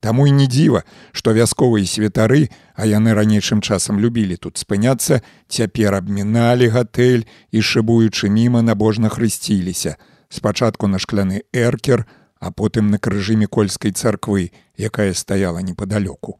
Таму 0.00 0.26
і 0.26 0.32
не 0.32 0.46
дзіва, 0.46 0.84
што 1.12 1.34
вясковыя 1.34 1.82
святары, 1.82 2.48
а 2.78 2.86
яны 2.86 3.14
ранейшым 3.18 3.60
часам 3.60 3.98
любілі 3.98 4.36
тут 4.36 4.58
спыняцца, 4.58 5.22
цяпер 5.48 5.94
абміналі 5.98 6.70
гатэль 6.70 7.26
і 7.50 7.58
шыбуючы 7.58 8.30
міма 8.30 8.62
набожна 8.62 9.10
хрысціліся. 9.10 9.96
Спачатку 10.28 10.86
на 10.86 10.98
шкляны 11.02 11.42
эркер, 11.52 12.06
а 12.38 12.52
потым 12.52 12.90
на 12.94 12.98
крыжы 12.98 13.34
мікольскай 13.34 13.90
царквы, 13.90 14.52
якая 14.76 15.14
стаяла 15.14 15.58
непадалёку. 15.58 16.38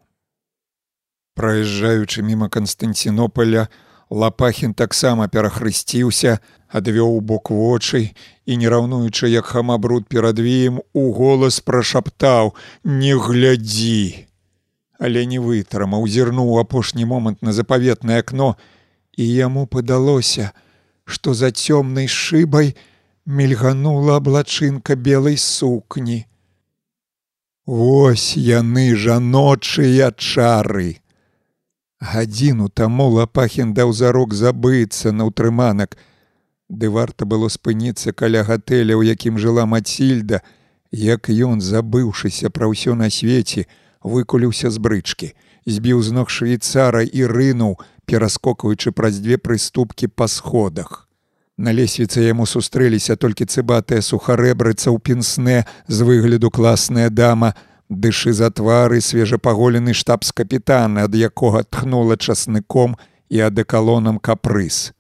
Праязджаючы 1.35 2.23
міма 2.23 2.49
Канстантинополя, 2.49 3.69
Лапахін 4.11 4.73
таксама 4.75 5.29
перахрысціўся, 5.29 6.39
адвёў 6.69 7.21
бок 7.21 7.51
вочай 7.51 8.15
і, 8.47 8.57
не 8.57 8.69
раўнуючы, 8.69 9.29
як 9.29 9.47
хамабруд 9.47 10.09
перад 10.09 10.39
веем, 10.39 10.81
у 10.93 11.13
голас 11.13 11.61
прашаптаў: 11.61 12.55
«Не 12.85 13.15
глядзі. 13.17 14.29
Але 14.99 15.27
не 15.27 15.39
вытрымаў, 15.39 16.07
зірнуў 16.07 16.59
апошні 16.59 17.05
момант 17.05 17.43
на 17.43 17.53
запаветнае 17.53 18.21
акно, 18.21 18.57
і 19.17 19.25
яму 19.27 19.67
падалося, 19.67 20.53
што 21.05 21.35
за 21.35 21.51
цёмнай 21.51 22.07
шыбай 22.07 22.75
мільганула 23.27 24.17
аблачынка 24.17 24.97
белай 24.97 25.37
сукні. 25.37 26.27
Вось 27.67 28.37
яны 28.37 28.97
жаночыя 28.97 30.11
чары 30.17 30.99
гадзіну 32.01 32.69
таму 32.69 33.09
лапахін 33.11 33.75
даў 33.75 33.93
зарок 33.93 34.35
забыцца 34.35 35.13
на 35.13 35.27
ўтрыманак 35.29 35.99
ды 36.69 36.91
варта 36.93 37.25
было 37.25 37.49
спыніцца 37.49 38.13
каля 38.13 38.45
гатэля 38.45 38.97
у 38.97 39.03
якім 39.03 39.39
жыла 39.39 39.67
мацільда 39.67 40.41
як 40.93 41.29
ён 41.29 41.61
забыўшыся 41.65 42.51
пра 42.51 42.69
ўсё 42.69 42.95
на 42.95 43.11
свеце 43.11 43.67
выкуліўся 44.05 44.71
з 44.71 44.79
брычкі 44.79 45.33
збіў 45.67 46.03
з 46.03 46.13
ног 46.13 46.31
швейцара 46.31 47.03
і 47.03 47.29
рынуў 47.29 47.79
пераскокваючы 48.07 48.93
праз 48.93 49.21
дзве 49.21 49.37
прыступкі 49.39 50.09
па 50.09 50.29
сходах 50.29 51.09
на 51.59 51.73
лесвіцы 51.73 52.23
яму 52.23 52.47
сустрэліся 52.47 53.17
толькі 53.17 53.49
цыбатая 53.49 54.01
сухарэбрыца 54.01 54.95
ў 54.95 54.99
пенсне 55.03 55.67
з 55.89 56.07
выгляду 56.07 56.51
класная 56.55 57.11
дама 57.11 57.55
дышы 57.89 58.33
за 58.33 58.51
твары 58.51 59.01
свежапаголены 59.01 59.97
штабс-капітан, 59.97 60.99
ад 61.03 61.15
якога 61.15 61.65
тхнула 61.65 62.17
часныком 62.17 62.97
і 63.29 63.41
адэкалонам 63.49 64.21
капрыз. 64.21 64.93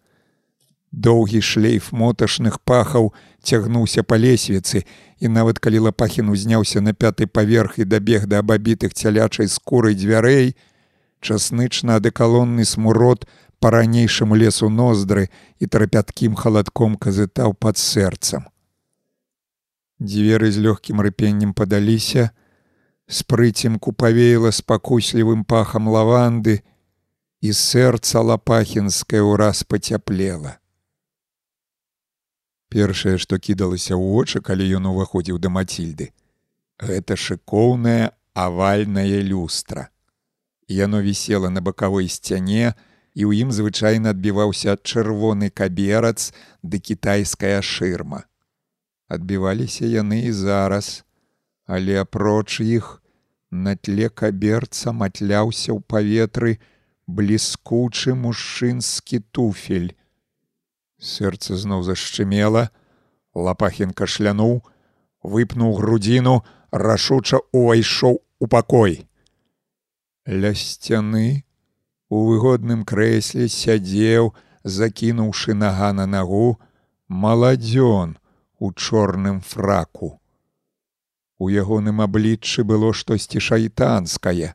Доўгі 0.92 1.40
шлейф 1.40 1.92
моташных 1.92 2.61
пахаў 2.64 3.12
цягнуўся 3.42 4.03
па 4.03 4.16
лесвіцы, 4.16 4.85
і 5.20 5.29
нават 5.29 5.59
калі 5.59 5.79
лапахін 5.88 6.31
узняўся 6.33 6.81
на 6.81 6.94
пяты 6.94 7.27
паверх 7.27 7.79
і 7.79 7.85
дабег 7.85 8.27
да 8.27 8.40
абабітых 8.40 8.94
цялячай 8.94 9.48
скурай 9.48 9.94
дзвярэй, 9.94 10.57
часнычна 11.20 12.01
адэкалонны 12.01 12.64
смурод 12.64 13.29
па-ранейшаму 13.61 14.35
лесу 14.35 14.70
ноздры 14.70 15.29
і 15.59 15.66
трапяткім 15.66 16.35
халадком 16.35 16.96
казытаў 16.96 17.53
пад 17.55 17.77
сэрцам. 17.77 18.48
Дзверы 20.01 20.51
з 20.53 20.62
лёгкім 20.62 21.01
рыпеннем 21.01 21.53
падаліся, 21.55 22.31
З 23.09 23.24
прыцемку 23.24 23.92
павеяла 23.92 24.51
спакуслівым 24.53 25.44
пахам 25.48 25.88
лаванды, 25.88 26.61
і 27.40 27.53
сэрца 27.57 28.20
лапахінскае 28.20 29.24
ўраз 29.24 29.64
пацяплела. 29.64 30.61
Першае, 32.69 33.17
што 33.19 33.39
кідалася 33.39 33.97
ў 33.97 34.03
вочы, 34.13 34.41
калі 34.45 34.69
ён 34.77 34.93
уваходзіў 34.93 35.39
да 35.41 35.49
мацільды, 35.49 36.13
гэта 36.77 37.17
шыкоўная 37.17 38.13
авальная 38.35 39.23
люстра. 39.25 39.89
Яно 40.69 41.01
вісела 41.01 41.49
на 41.49 41.65
бакавой 41.65 42.09
сцяне, 42.13 42.77
і 43.19 43.25
ў 43.25 43.43
ім 43.43 43.51
звычайна 43.51 44.15
адбіваўся 44.15 44.77
чырвоны 44.79 45.51
каберац 45.51 46.31
ды 46.63 46.79
кітайская 46.79 47.59
шырма. 47.65 48.29
Адбіваліся 49.09 49.89
яны 49.89 50.29
і 50.29 50.33
зараз, 50.33 51.05
але 51.67 51.99
апроч 52.05 52.61
іх 52.61 53.03
на 53.51 53.75
тле 53.75 54.13
каберца 54.13 54.93
матляўся 54.93 55.73
ў 55.73 55.81
паветры 55.83 56.61
бліскучы 57.09 58.15
мужчынскі 58.15 59.25
туфель. 59.33 59.97
Сэрца 60.99 61.55
зноў 61.55 61.85
зашчымела, 61.87 62.71
лапахін 63.35 63.95
кашлянуў, 63.95 64.63
выпнуў 65.23 65.75
грудзіну, 65.79 66.43
рашуча 66.73 67.39
увайшоў 67.53 68.19
у 68.39 68.47
пакой. 68.47 69.07
Ля 70.27 70.55
сцяны 70.55 71.45
у 72.11 72.27
выгодным 72.27 72.85
крэсле 72.85 73.49
сядзеў, 73.49 74.35
закінуўшы 74.65 75.55
нага 75.55 75.93
на 75.93 76.07
нагу, 76.07 76.59
маладзён 77.09 78.19
у 78.59 78.73
чорным 78.73 79.41
фраку. 79.41 80.19
У 81.39 81.49
ягоным 81.49 82.03
абліччы 82.03 82.65
было 82.65 82.93
штосьці 82.93 83.39
шайтанскае, 83.39 84.55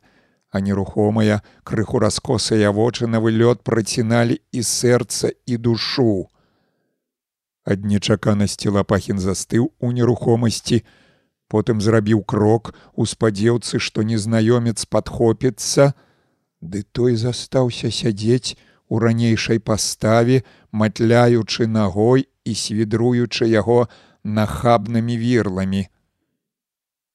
а 0.50 0.60
нерухомая 0.60 1.42
крыху 1.64 1.98
раскосыя 1.98 2.70
вочы 2.70 3.08
на 3.08 3.18
вылёт 3.24 3.64
праціналі 3.64 4.38
і 4.52 4.60
сэрца 4.62 5.32
і 5.46 5.56
душу. 5.56 6.28
Ад 7.64 7.84
нечаканасці 7.84 8.76
лапахін 8.76 9.18
застыў 9.18 9.72
у 9.80 9.92
нерухомасці, 9.92 10.84
потым 11.48 11.80
зрабіў 11.80 12.20
крок 12.24 12.74
у 12.94 13.06
спадзеўцы, 13.08 13.80
што 13.80 14.04
незнаёмец 14.04 14.84
падхопіцца, 14.84 15.94
ды 16.60 16.84
той 16.92 17.16
застаўся 17.16 17.90
сядзець 17.90 18.56
у 18.88 19.00
ранейшай 19.00 19.58
паставе, 19.58 20.44
матляючы 20.72 21.66
нагой 21.66 22.28
і 22.44 22.52
свідруючы 22.54 23.48
яго 23.48 23.88
нахабнымі 24.24 25.16
вірламі. 25.16 25.88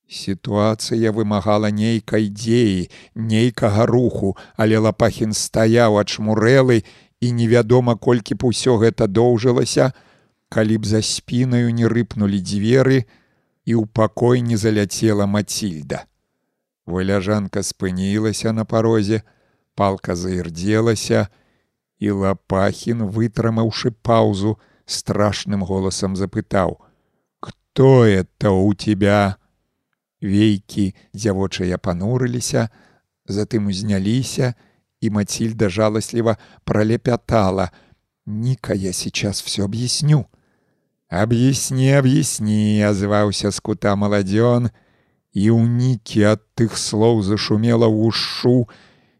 Сітуацыя 0.10 1.14
вымагала 1.14 1.70
нейкай 1.70 2.30
дзеі, 2.34 2.90
нейкага 3.14 3.86
руху, 3.86 4.34
але 4.58 4.82
лапахін 4.82 5.38
стаяў 5.38 6.02
ачмурэлы 6.02 6.82
і 7.22 7.28
невядома, 7.38 7.94
колькі 7.94 8.34
б 8.34 8.50
усё 8.50 8.82
гэта 8.82 9.06
доўжылася, 9.06 9.94
калі 10.50 10.78
б 10.82 10.86
за 10.86 11.02
спінаю 11.06 11.70
не 11.70 11.86
рыпнулі 11.86 12.42
дзверы 12.42 13.06
і 13.70 13.78
ў 13.78 13.86
пакой 13.86 14.42
не 14.42 14.58
заляцела 14.58 15.30
мацільда. 15.30 16.06
Валяжанка 16.90 17.62
спынілася 17.62 18.54
на 18.54 18.66
парозе, 18.66 19.22
палка 19.78 20.16
заірдзелася, 20.18 21.30
і 22.00 22.12
лапахін, 22.26 23.06
вытрымаўшы 23.14 23.92
паўзу, 23.92 24.58
страшным 24.90 25.62
голасам 25.62 26.16
запытаў: 26.16 26.82
«Кто 27.40 28.06
это 28.06 28.50
у 28.50 28.74
тебя? 28.74 29.38
Вейкі 30.20 30.96
дзявочыя 31.14 31.78
панурыліся, 31.78 32.74
затым 33.30 33.70
узняліся, 33.70 34.56
і 35.00 35.10
Мацільда 35.10 35.70
жаласліва 35.70 36.38
пролепятала: 36.64 37.70
«Ніка 38.26 38.74
я 38.74 38.94
сейчас 38.94 39.42
все 39.42 39.64
объясню. 39.64 40.26
Объясни, 41.10 41.89
объясни, 41.89 42.86
озваўся 42.86 43.50
з 43.50 43.60
кута 43.60 43.95
маладзён 43.98 44.69
і 45.34 45.43
ўнікі 45.58 46.22
ад 46.38 46.45
тых 46.54 46.78
слоў 46.78 47.26
зашумела 47.26 47.89
ў 47.89 48.13
ушу, 48.13 48.69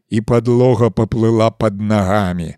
і 0.06 0.22
падлога 0.22 0.90
паплыла 0.94 1.50
пад 1.50 1.82
нагамі. 1.82 2.54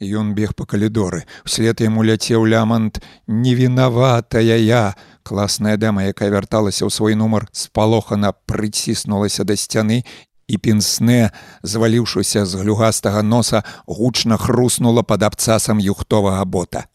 Ён 0.00 0.32
бег 0.32 0.56
па 0.56 0.64
калідоры. 0.64 1.28
Услед 1.44 1.84
яму 1.84 2.00
ляцеў 2.00 2.48
лямант 2.48 3.04
невінаватая 3.28 4.56
я. 4.56 4.96
Класная 5.22 5.76
дама, 5.76 6.08
якая 6.08 6.32
вярталася 6.32 6.88
ў 6.88 6.90
свой 6.90 7.14
нумар, 7.14 7.46
спалохана 7.52 8.32
прыціснулася 8.48 9.44
да 9.44 9.52
сцяны 9.52 10.02
і 10.48 10.56
пінсне, 10.58 11.30
зваліўшыся 11.62 12.48
з 12.48 12.52
глюгастага 12.56 13.22
носа, 13.22 13.62
гучна 13.86 14.40
хруснула 14.40 15.04
пад 15.04 15.28
абцасам 15.28 15.76
юхтовага 15.76 16.44
бота. 16.44 16.88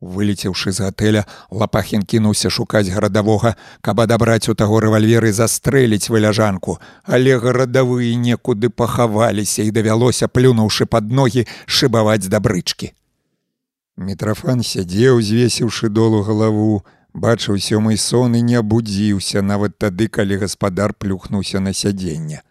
Вылецеўшы 0.00 0.70
з 0.70 0.86
гатэля, 0.86 1.24
лапахін 1.50 2.04
кінуўся 2.06 2.50
шукаць 2.54 2.86
гарадавога, 2.86 3.56
каб 3.82 4.00
адабраць 4.00 4.48
у 4.48 4.54
таго 4.54 4.78
рэвальверы 4.80 5.32
застрэліць 5.32 6.06
выляжанку, 6.08 6.78
але 7.02 7.34
гарадавыя 7.38 8.14
некуды 8.14 8.70
пахаваліся 8.70 9.66
і 9.66 9.74
давялося, 9.74 10.28
плюнуўшы 10.28 10.86
пад 10.86 11.10
ногі 11.10 11.46
шыбаваць 11.66 12.30
дабрычкі. 12.30 12.94
Мітрафан 13.98 14.62
сядзеў, 14.62 15.18
звесіўшы 15.18 15.90
долу 15.90 16.22
галаву, 16.22 16.86
бачыў 17.10 17.58
сёмы 17.58 17.98
сон 17.98 18.38
і 18.38 18.42
не 18.42 18.54
абудзіўся 18.62 19.42
нават 19.42 19.78
тады, 19.82 20.06
калі 20.06 20.38
гаспадар 20.46 20.94
плюхнуўся 20.94 21.58
на 21.58 21.74
сядзенне. 21.74 22.46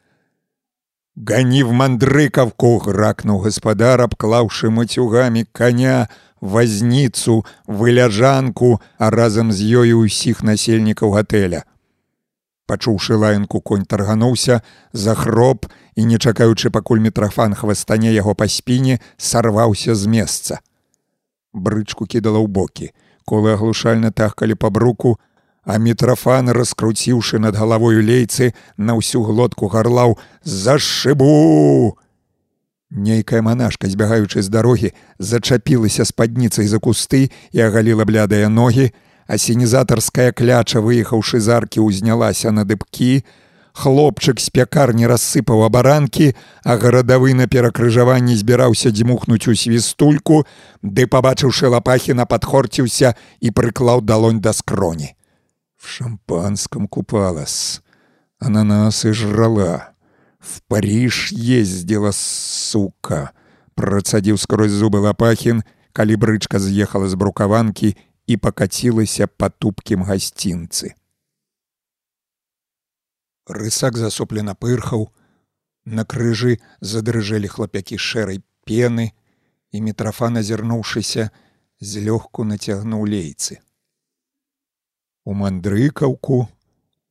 Гані 1.17 1.63
в 1.65 1.73
мандрыкавку 1.73 2.77
гракнуў 2.77 3.41
гаспадар, 3.41 4.03
абклаўшы 4.05 4.69
мацюгамі 4.69 5.49
коня, 5.49 6.09
вазніцу, 6.41 7.41
выляжанку, 7.65 8.77
а 9.01 9.09
разам 9.09 9.49
з 9.49 9.65
ёю 9.81 10.05
ўсіх 10.05 10.45
насельнікаў 10.45 11.17
гатэля. 11.17 11.65
Пачуўшы 12.69 13.17
лаянку 13.17 13.61
конь 13.65 13.89
таргануўся, 13.89 14.61
захроп 14.93 15.65
і, 15.97 16.05
не 16.05 16.21
чакаючы 16.21 16.69
пакуль 16.69 17.01
мітрафан 17.01 17.57
хвастане 17.57 18.13
яго 18.13 18.37
па 18.37 18.45
спіне, 18.45 19.01
сарваўся 19.17 19.97
з 19.97 20.05
месца. 20.05 20.61
Брычку 21.49 22.05
кідала 22.05 22.37
ў 22.37 22.45
бокі, 22.45 22.93
колы 23.25 23.57
аглушальна 23.57 24.13
тахкалі 24.13 24.53
па 24.53 24.69
бруку, 24.69 25.17
а 25.67 25.77
мітрафан, 25.77 26.47
раскруціўшы 26.55 27.43
над 27.43 27.59
галавою 27.59 27.99
лейцы, 27.99 28.55
на 28.77 28.95
ўсю 28.95 29.27
глотку 29.27 29.67
гарлаў: 29.67 30.15
«За 30.47 30.79
шыбу! 30.79 31.99
Нейкая 32.89 33.41
манашка, 33.43 33.91
збягаючы 33.91 34.41
з 34.41 34.47
дарогі, 34.47 34.95
зачапілася 35.19 36.07
спадніцай 36.07 36.71
за 36.71 36.79
кусты 36.79 37.31
і 37.51 37.59
агаліла 37.59 38.07
блядыя 38.07 38.47
ногі, 38.47 38.95
а 39.27 39.35
сінізатарская 39.35 40.31
кляча, 40.31 40.79
выехаўшы 40.79 41.43
з 41.43 41.51
аркі, 41.51 41.83
узнялася 41.83 42.55
на 42.55 42.63
дыбкі. 42.63 43.27
Хлопчык 43.75 44.39
з 44.39 44.47
пякарні 44.49 45.03
рассыпаў 45.03 45.67
абаранкі, 45.67 46.31
а 46.63 46.79
гарадавы 46.79 47.35
на 47.35 47.51
перакрыжаванні 47.51 48.39
збіраўся 48.39 48.95
дзьмухнуць 48.95 49.51
у 49.51 49.53
свістульку, 49.53 50.47
ды, 50.79 51.11
пабачыўшы 51.11 51.67
лапахіна, 51.67 52.23
падхорціўся 52.23 53.19
і 53.43 53.51
прыклаў 53.51 53.99
далонь 54.01 54.39
да 54.39 54.55
скроні. 54.55 55.16
В 55.87 55.89
шампанском 55.89 56.85
купалас, 56.85 57.81
ананасы 58.39 59.13
жрала. 59.13 59.93
В 60.37 60.61
Париж 60.67 61.31
ездила, 61.31 62.11
сука, 62.11 63.31
процадзіў 63.79 64.35
скрозь 64.35 64.75
зубы 64.75 64.99
лапахін, 64.99 65.63
калі 65.95 66.17
брычка 66.19 66.59
з'ехала 66.59 67.07
з 67.07 67.15
брукаванкі 67.15 67.95
і 68.27 68.35
пакацілася 68.35 69.31
па 69.31 69.47
тупкім 69.47 70.03
гасцінцы. 70.03 70.91
Рысак 73.47 73.95
засоплена 73.95 74.59
пырхаў, 74.59 75.07
на 75.85 76.03
крыжы 76.03 76.59
задрыжэлі 76.81 77.47
хлапякі 77.47 77.95
шэрай 77.95 78.43
пены, 78.67 79.15
і 79.71 79.87
мітрафан 79.87 80.43
азірнуўшыся, 80.43 81.31
злёгку 81.79 82.43
нацягнуў 82.43 83.07
лейцы. 83.07 83.63
У 85.27 85.33
мандрыкаўку, 85.35 86.47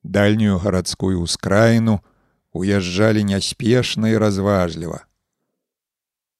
дальнюю 0.00 0.57
гарадскую 0.57 1.20
ўскраіну, 1.20 2.00
уязджалі 2.57 3.20
няспешна 3.29 4.09
і 4.09 4.16
разважліва. 4.16 5.05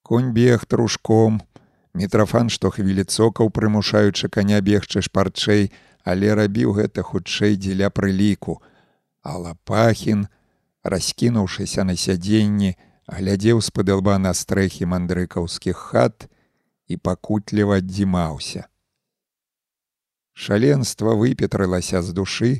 Конь 0.01 0.33
бег 0.33 0.65
трушком, 0.65 1.43
мітрафан 1.93 2.49
штохвілі 2.49 3.05
цокаў, 3.05 3.53
прымушаючы 3.53 4.33
каня 4.33 4.63
бегчы 4.65 5.05
шпарчэй, 5.05 5.69
але 6.01 6.33
рабіў 6.33 6.73
гэта 6.81 7.05
хутчэй 7.05 7.61
дзеля 7.61 7.93
прыліку, 7.93 8.57
а 9.21 9.37
лапахін, 9.37 10.33
раскінуўшыся 10.81 11.85
на 11.85 11.93
сядзенні, 11.93 12.73
глядзеў 13.05 13.61
з-пад 13.61 13.93
лба 14.01 14.17
на 14.17 14.33
стрэхі 14.33 14.89
мандрыкаўскіх 14.89 15.77
хат 15.77 16.25
і 16.89 16.97
пакутліва 16.97 17.85
аддзімаўся. 17.85 18.65
Шаленства 20.37 21.17
выпетрылася 21.17 22.03
з 22.05 22.13
душы 22.13 22.51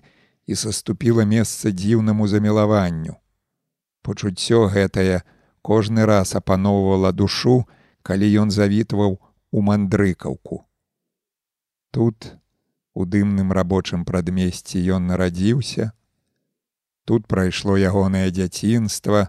і 0.49 0.57
саступіла 0.57 1.29
месца 1.29 1.69
дзіўнаму 1.69 2.25
замілаванню. 2.25 3.21
Пачуццё 4.01 4.65
гэтае 4.73 5.21
кожны 5.61 6.07
раз 6.09 6.33
апаноўвала 6.41 7.13
душу, 7.13 7.69
калі 8.01 8.33
ён 8.41 8.55
завітваў 8.55 9.19
у 9.53 9.61
мандрыкаўку. 9.61 10.65
Тут, 11.93 12.33
у 12.95 13.05
дымным 13.05 13.53
рабочым 13.53 14.09
прадмесці 14.09 14.81
ён 14.97 15.13
нарадзіўся, 15.13 15.93
тут 17.05 17.27
прайшло 17.29 17.77
ягонае 17.77 18.31
дзяцінства, 18.31 19.29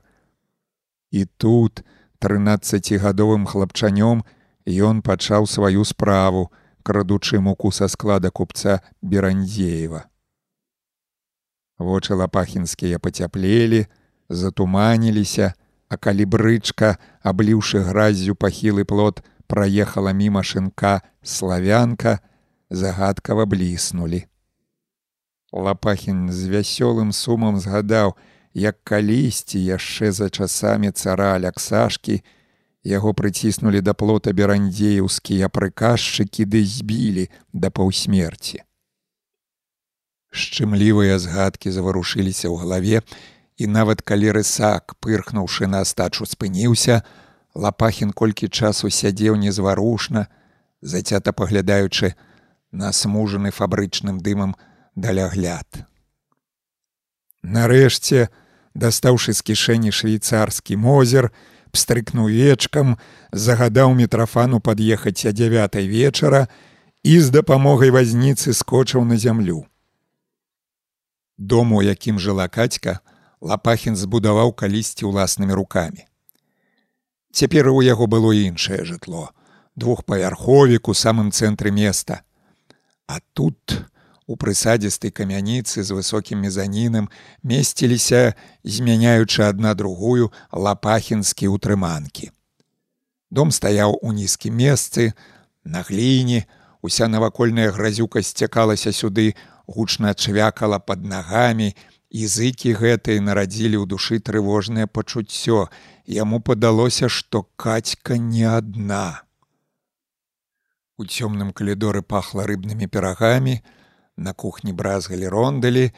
і 1.11 1.25
тут, 1.35 1.83
трынаццацігадовым 2.23 3.43
хлапчанём 3.43 4.23
ён 4.63 5.03
пачаў 5.03 5.51
сваю 5.51 5.83
справу, 5.83 6.47
крадучы 6.87 7.39
муку 7.43 7.71
са 7.71 7.87
склада 7.91 8.31
купца 8.31 8.79
Берандзеева. 9.01 10.07
Вочы 11.77 12.15
лапахінскія 12.15 12.99
пацяплелі, 12.99 13.87
затуманіліся, 14.29 15.53
а 15.89 15.97
калі 15.97 16.25
брычка, 16.25 16.95
абліўшы 17.27 17.83
граззю 17.83 18.35
пахілы 18.39 18.87
плот, 18.87 19.19
праехала 19.51 20.15
міма 20.15 20.43
шынка 20.47 21.03
славянка, 21.23 22.19
загадкава 22.69 23.45
бліснулі. 23.45 24.23
Лапахін 25.51 26.31
з 26.31 26.47
вясёлым 26.47 27.11
сумам 27.11 27.59
згадаў, 27.59 28.15
як 28.55 28.79
калісьці 28.87 29.59
яшчэ 29.59 30.11
за 30.11 30.31
часамі 30.31 30.91
цара 30.91 31.35
Аляксашкі, 31.35 32.23
яго 32.87 33.11
прыціснулі 33.13 33.83
да 33.83 33.93
плота 33.93 34.31
берандзееўскія 34.31 35.51
прыказчыкі 35.51 36.47
ды 36.47 36.63
збілі 36.63 37.27
да 37.51 37.69
паўсмерці. 37.69 38.63
Шчымлівыя 40.31 41.19
згадкі 41.19 41.71
заварушыліся 41.71 42.47
ў 42.47 42.55
галаве, 42.63 43.03
І 43.57 43.67
нават 43.67 44.01
калі 44.05 44.31
рысак, 44.37 44.93
пырхнуўшы 45.01 45.65
на 45.65 45.81
астачу 45.81 46.29
спыніўся, 46.29 47.01
лапахін 47.57 48.13
колькі 48.13 48.49
часу 48.53 48.89
сядзеў 48.93 49.35
незварушна, 49.41 50.27
зацята 50.81 51.33
паглядаючы 51.33 52.13
на 52.71 52.93
смужаны 52.93 53.49
фабрычным 53.49 54.21
дымам 54.21 54.53
далягляд. 54.93 55.65
Нарэшце, 57.41 58.29
дастаўшы 58.77 59.33
з 59.33 59.41
кішэні 59.41 59.89
швейцарскі 59.89 60.77
мозер, 60.77 61.33
пстрыкнуў 61.71 62.29
вечкам, 62.31 62.97
загадаў 63.31 63.93
мітрафану 63.93 64.59
пад'ехаць 64.59 65.25
а 65.25 65.31
дзявятай 65.31 65.87
вечара 65.87 66.47
і 67.03 67.19
з 67.19 67.29
дапамогай 67.29 67.91
вазніцы 67.91 68.53
скочыў 68.53 69.03
на 69.05 69.17
зямлю. 69.17 69.65
Дому, 71.37 71.83
якім 71.83 72.19
жыла 72.19 72.47
кацька, 72.47 72.99
Лапахін 73.41 73.95
збудаваў 73.95 74.49
калісьці 74.57 75.05
ўласнымі 75.05 75.53
рукамі. 75.53 76.09
Цяпер 77.29 77.69
у 77.69 77.85
яго 77.85 78.07
было 78.09 78.33
іншае 78.33 78.81
жытло, 78.81 79.29
двухпавярховік 79.77 80.89
у 80.89 80.93
самым 80.97 81.29
цэнтры 81.29 81.69
места. 81.69 82.25
А 83.05 83.21
тут, 83.37 83.85
у 84.27 84.35
прысадзістай 84.35 85.11
камяніцы 85.15 85.83
з 85.87 85.95
высокім 85.95 86.43
мезанінам 86.43 87.09
месціліся, 87.43 88.35
змяняючы 88.63 89.47
адна 89.47 89.73
другую 89.73 90.31
лапахінскі 90.51 91.47
ўтрыманкі. 91.55 92.31
Дом 93.31 93.51
стаяў 93.51 93.97
у 94.01 94.11
нізкім 94.11 94.55
месцы, 94.59 95.13
на 95.63 95.81
гліне, 95.83 96.45
уся 96.81 97.07
навакольная 97.07 97.71
гразюка 97.71 98.21
сцякалася 98.21 98.91
сюды, 98.91 99.35
гучна 99.67 100.13
чвякала 100.13 100.79
пад 100.79 101.03
нагамі, 101.03 101.75
Языкі 102.07 102.71
гэтыя 102.71 103.19
нарадзілі 103.19 103.83
ў 103.83 103.85
душы 103.85 104.23
трывожнае 104.23 104.87
пачуццё. 104.87 105.67
Яму 106.07 106.39
падалося, 106.39 107.09
што 107.11 107.43
кацька 107.59 108.15
не 108.15 108.47
адна. 108.47 109.27
У 110.95 111.03
цёмным 111.03 111.51
калідоры 111.51 112.01
пахла 112.01 112.47
рыбнымі 112.47 112.87
перагамі, 112.87 113.59
на 114.17 114.33
кухні 114.33 114.73
бразгалі 114.73 115.27
рондалі, 115.27 115.91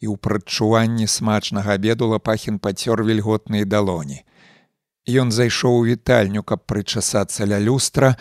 і 0.00 0.06
ў 0.06 0.16
прадчуванні 0.16 1.06
смачнага 1.08 1.74
абеду 1.74 2.08
лапахін 2.12 2.58
пацёр 2.58 3.02
вільготныя 3.02 3.64
далоні. 3.64 4.22
Ён 5.08 5.32
зайшоў 5.32 5.80
у 5.80 5.84
вітальню, 5.84 6.42
каб 6.42 6.64
прычасацца 6.64 7.44
ля 7.44 7.60
люстра 7.60 8.16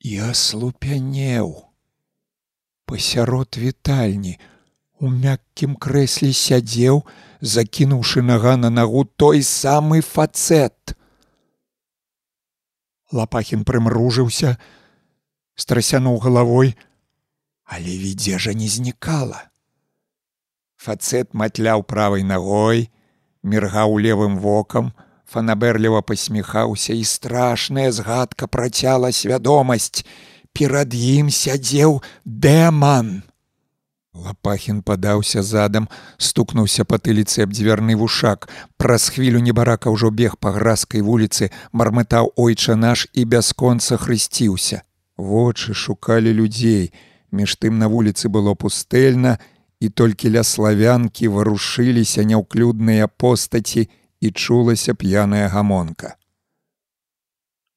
і 0.00 0.18
аслупянеў. 0.30 1.68
Пасярод 2.86 3.56
вітальні 3.56 4.38
у 5.02 5.10
мяккім 5.10 5.76
крэсле 5.76 6.32
сядзеў, 6.32 7.02
закінуўшы 7.40 8.22
нага 8.22 8.56
на 8.56 8.70
нагу 8.70 9.04
той 9.04 9.42
самы 9.42 10.00
фацэт. 10.00 10.94
Лапахін 13.12 13.64
прымружыўся, 13.68 14.56
страсянуў 15.56 16.20
галавой, 16.22 16.76
але 17.72 17.96
відзежа 17.96 18.52
не 18.52 18.68
знікала. 18.68 19.48
Фацэт 20.76 21.32
матляў 21.32 21.82
правай 21.88 22.20
ногой, 22.20 22.90
міргаў 23.42 23.96
левым 23.96 24.36
вокам, 24.36 24.92
фанабэрліва 25.24 26.02
пасміхаўся 26.04 26.92
і 26.92 27.04
страшная 27.08 27.88
згадка 27.92 28.46
працяла 28.46 29.12
свядомасць. 29.12 30.04
Перад 30.52 30.92
ім 30.92 31.30
сядзеў 31.32 32.02
дэман. 32.28 33.22
Лапахін 34.12 34.82
падаўся 34.84 35.40
задам, 35.40 35.88
стукнуўся 36.20 36.84
па 36.84 36.98
тыліцы 37.00 37.46
аб 37.46 37.56
дзвярны 37.56 37.96
вушак. 37.96 38.50
Праз 38.76 39.08
хвілю 39.08 39.40
небарака 39.40 39.88
ўжо 39.88 40.10
бег 40.12 40.36
па 40.36 40.52
гразкай 40.52 41.00
вуліцы, 41.00 41.48
мармытаў 41.72 42.36
ойча 42.36 42.76
наш 42.76 43.06
і 43.16 43.24
бясконца 43.24 43.96
хрысціўся. 43.96 44.82
Вочы 45.16 45.72
шукалі 45.72 46.36
людзей. 46.36 46.92
Між 47.32 47.56
тым 47.56 47.78
на 47.80 47.88
вуліцы 47.88 48.28
было 48.28 48.54
пустэльна, 48.54 49.38
і 49.80 49.88
толькі 49.88 50.30
ля 50.30 50.44
славянкі 50.44 51.28
варушыліся 51.28 52.22
няўклюдныя 52.22 53.08
постаці 53.08 53.88
і 54.20 54.30
чулася 54.30 54.94
п'яная 54.94 55.48
гамонка. 55.48 56.14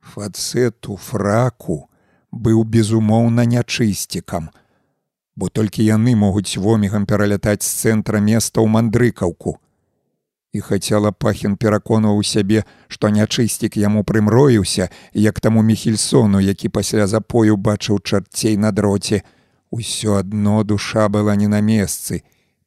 Фацэту 0.04 1.00
фраку 1.02 1.90
быў 2.30 2.62
безумоўна 2.64 3.48
нячысцікам 3.50 4.54
бо 5.36 5.50
толькі 5.50 5.84
яны 5.84 6.16
могуць 6.16 6.58
вомігам 6.58 7.06
пералятаць 7.06 7.64
з 7.64 7.72
цэнтра 7.84 8.20
места 8.24 8.64
ў 8.64 8.72
мандрыкаўку. 8.72 9.60
І 10.56 10.64
хацела 10.64 11.12
пахін 11.12 11.58
пераконваў 11.60 12.24
сябе, 12.24 12.64
што 12.88 13.12
нячысцік 13.12 13.76
яму 13.76 14.06
прымроіўся, 14.08 14.88
як 15.12 15.40
таму 15.44 15.62
мехельсону, 15.62 16.40
які 16.40 16.72
пасля 16.72 17.08
запою 17.12 17.60
бачыў 17.60 18.00
чарцей 18.00 18.56
на 18.56 18.72
дроце. 18.72 19.24
Усё 19.72 20.16
адно 20.16 20.64
душа 20.64 21.10
была 21.10 21.36
не 21.36 21.48
на 21.48 21.62
месцы, 21.62 22.24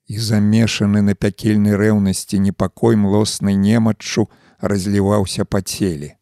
і 0.08 0.18
замешаны 0.18 1.02
на 1.02 1.14
пякельнай 1.14 1.76
рэўнасці 1.76 2.38
непакой 2.38 2.96
млоснай 2.96 3.54
немаччу 3.54 4.28
разліваўся 4.60 5.44
па 5.44 5.60
целе. 5.60 6.16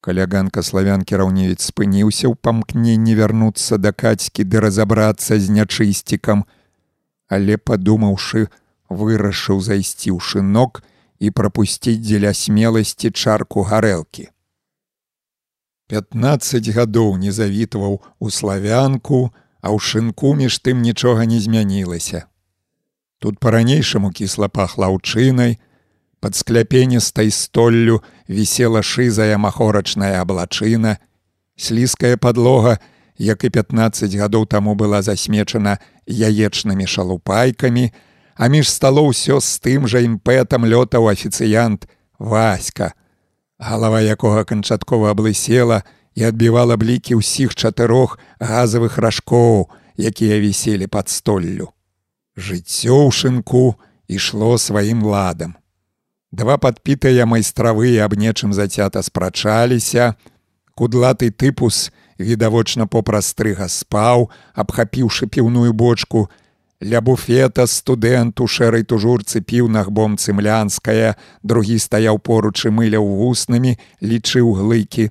Каляганка 0.00 0.62
славянкі 0.62 1.18
раўневец 1.18 1.72
спыніўся 1.72 2.28
ў 2.28 2.38
памкненні 2.38 3.16
вярнуцца 3.18 3.80
да 3.82 3.90
кацькі 3.92 4.44
ды 4.44 4.60
разабрацца 4.62 5.40
з 5.40 5.50
нячысцікам, 5.56 6.44
але 7.26 7.58
падумаўшы, 7.58 8.46
вырашыў 8.88 9.60
зайсці 9.64 10.14
ў 10.14 10.20
шынок 10.22 10.84
і 11.18 11.34
прапусціць 11.34 11.98
дзеля 11.98 12.32
смеласці 12.32 13.10
чарку 13.10 13.66
гарэлкі. 13.66 14.30
Пятнаццаць 15.88 16.68
гадоў 16.68 17.16
не 17.16 17.32
завітваў 17.32 18.00
у 18.20 18.30
славянку, 18.30 19.32
а 19.64 19.72
ў 19.72 19.78
шынку 19.80 20.34
між 20.36 20.60
тым 20.60 20.84
нічога 20.84 21.24
не 21.24 21.40
змянілася. 21.40 22.28
Тут 23.18 23.40
па-ранейшаму 23.40 24.12
кісла 24.12 24.48
пахла 24.48 24.92
ўчынай, 24.92 25.58
Пад 26.20 26.34
скляпеністай 26.34 27.30
столлю 27.30 28.02
вісела 28.28 28.82
шызая 28.82 29.38
махорачная 29.38 30.18
аблачына. 30.20 30.98
Слізкая 31.54 32.16
падлога, 32.16 32.78
як 33.18 33.44
і 33.44 33.50
15 33.50 34.14
гадоў 34.14 34.46
таму 34.46 34.74
была 34.74 35.02
засмечана 35.02 35.78
яечнымі 36.06 36.86
шалупайкамі, 36.86 37.90
а 38.34 38.48
між 38.50 38.66
сталоў 38.70 39.14
усё 39.14 39.38
з 39.38 39.62
тым 39.62 39.86
жа 39.86 40.02
імпэтам 40.02 40.66
лётаў 40.66 41.06
афіцыянт 41.06 41.86
Васька, 42.18 42.94
галава 43.58 44.00
якога 44.00 44.44
канчаткова 44.44 45.10
аблысела 45.10 45.82
і 46.14 46.30
адбівала 46.30 46.78
блікі 46.78 47.18
ўсіх 47.18 47.54
чатырох 47.54 48.18
газавых 48.38 48.98
ражкоў, 48.98 49.68
якія 49.98 50.38
віселі 50.38 50.86
пад 50.86 51.10
столлю. 51.10 51.74
Жыццё 52.38 53.06
ў 53.06 53.10
шынку 53.10 53.74
ішло 54.06 54.58
сваім 54.58 55.02
ладам. 55.02 55.58
Два 56.30 56.58
падпітыя 56.58 57.26
майстравы 57.26 57.98
аб 57.98 58.14
нечым 58.14 58.52
зацята 58.52 59.02
спрачаліся. 59.02 60.14
Кудлаты 60.78 61.30
тыпус, 61.34 61.90
відавочна 62.18 62.86
попрастрыга 62.86 63.66
спаў, 63.66 64.30
абхапіўшы 64.54 65.26
піўную 65.26 65.72
бочку. 65.72 66.28
Ля 66.80 67.00
буфета 67.00 67.66
студэнт 67.66 68.38
у 68.40 68.46
шэрай 68.46 68.84
тужурцы 68.86 69.42
піў 69.42 69.66
нагбом 69.66 70.14
цымлянская, 70.14 71.18
другі 71.42 71.78
стаяў 71.82 72.22
поруч 72.22 72.70
і 72.70 72.74
мыляў 72.78 73.02
вуснамі, 73.02 73.74
лічыў 73.98 74.54
глыкі. 74.54 75.10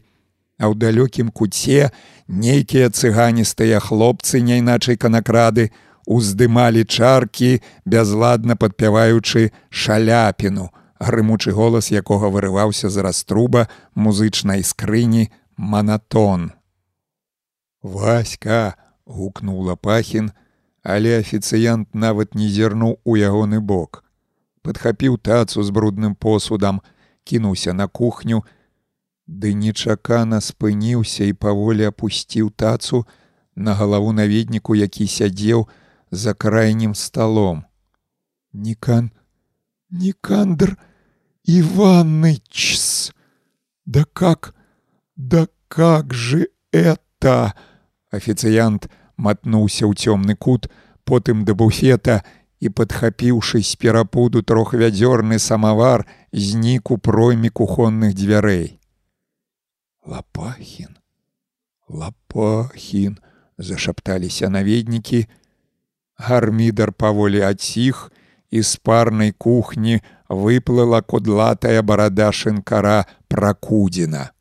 А 0.57 0.71
ў 0.71 0.73
далёкім 0.79 1.29
куце 1.29 1.91
нейкія 2.27 2.87
цыганістыя 2.89 3.83
хлопцы, 3.83 4.39
няйначай 4.39 4.95
канакрады, 4.95 5.75
уздымалі 6.07 6.87
чаркі, 6.87 7.59
бязладна 7.83 8.55
падпяваючы 8.55 9.51
шаляпіну 9.69 10.71
грымучы 10.99 11.51
голас 11.51 11.91
якога 11.91 12.29
вырываўся 12.33 12.89
з 12.89 13.01
раструба 13.05 13.67
музычнай 13.95 14.63
скрыні 14.63 15.29
манатон. 15.57 16.51
Васька 17.81 18.75
гукнуў 19.05 19.69
лапахін, 19.69 20.31
але 20.87 21.19
афіцыянт 21.19 21.91
нават 21.91 22.31
не 22.31 22.47
зірнуў 22.47 22.93
у 23.03 23.17
ягоны 23.19 23.59
бок. 23.59 24.05
Падхапіў 24.63 25.17
тацу 25.19 25.59
з 25.59 25.73
брудным 25.75 26.15
посудам, 26.15 26.79
кінуўся 27.27 27.73
на 27.75 27.87
кухню, 27.91 28.45
ды 29.27 29.51
нечакана 29.51 30.39
спыніўся 30.39 31.27
і 31.27 31.35
паволі 31.35 31.91
апусціў 31.91 32.55
тацу 32.55 33.03
на 33.55 33.75
галаву 33.75 34.13
наведніку, 34.15 34.79
які 34.79 35.07
сядзеў 35.11 35.67
за 36.11 36.33
крайнім 36.33 36.95
сталом. 36.95 37.65
Нікан 38.53 39.11
Никандр 39.89 40.77
Иваныч! 41.43 43.11
Да 43.85 44.05
как, 44.13 44.55
да 45.17 45.47
как 45.67 46.13
же 46.13 46.47
это? 46.71 47.53
Официант 48.09 48.87
мотнулся 49.17 49.85
ў 49.85 49.93
цёмны 49.93 50.35
кут, 50.35 50.69
потым 51.03 51.45
да 51.45 51.53
буфета 51.53 52.23
і, 52.59 52.69
падхапіўшы 52.69 53.61
з 53.61 53.75
перапуду 53.75 54.41
трохвядзёрны 54.41 55.39
самавар, 55.39 56.05
знік 56.31 56.91
у 56.91 56.97
пройме 56.97 57.49
кухонных 57.49 58.13
дзвярэй. 58.13 58.79
Лапахін, 60.05 60.97
Лапахін, 61.89 63.17
зашапталіся 63.57 64.49
наведнікі. 64.49 65.27
Гармідар 66.17 66.93
паволі 66.93 67.41
аціх, 67.41 68.11
і 68.49 68.61
з 68.61 68.75
парнай 68.77 69.31
кухні 69.31 70.01
выплыла 70.29 71.01
кудлатая 71.01 71.81
барада 71.83 72.31
шынкара 72.31 73.05
пракудзіна. 73.27 74.31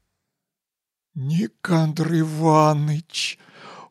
Никандр 1.15 2.12
Иваныч, 2.23 3.39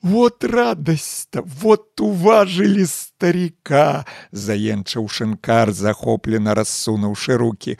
вот 0.05 0.43
радость-то, 0.43 1.41
вот 1.41 1.99
уважили 1.99 2.83
старика, 2.83 4.05
заенчаў 4.31 5.07
шынкар, 5.09 5.71
захопленно 5.71 6.53
рассунуўшы 6.53 7.37
руки. 7.37 7.79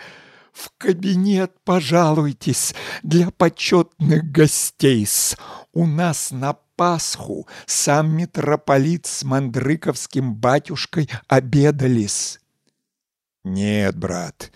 В 0.52 0.72
кабинет 0.80 1.52
пожалуйтесь 1.64 2.74
для 3.04 3.30
почетных 3.30 4.32
гостей. 4.32 5.08
У 5.72 5.86
нас 5.86 6.32
на 6.32 6.54
Пасху 6.76 7.48
сам 7.68 8.18
митрополит 8.18 9.06
с 9.06 9.24
мандрыковским 9.24 10.34
батюшкой 10.34 11.08
обедались. 11.28 12.40
Нет, 13.44 13.96
брат, 13.96 14.52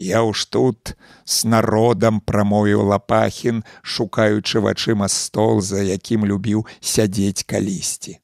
я 0.00 0.22
уж 0.22 0.46
тут 0.46 0.96
с 1.24 1.44
народом 1.44 2.20
промовіў 2.24 2.88
лапахін, 2.88 3.62
шукаючы 3.82 4.64
вачыма 4.64 5.08
стол, 5.12 5.60
за 5.60 5.84
якім 5.84 6.24
любіў 6.24 6.64
сядзець 6.80 7.44
калісьці. 7.44 8.16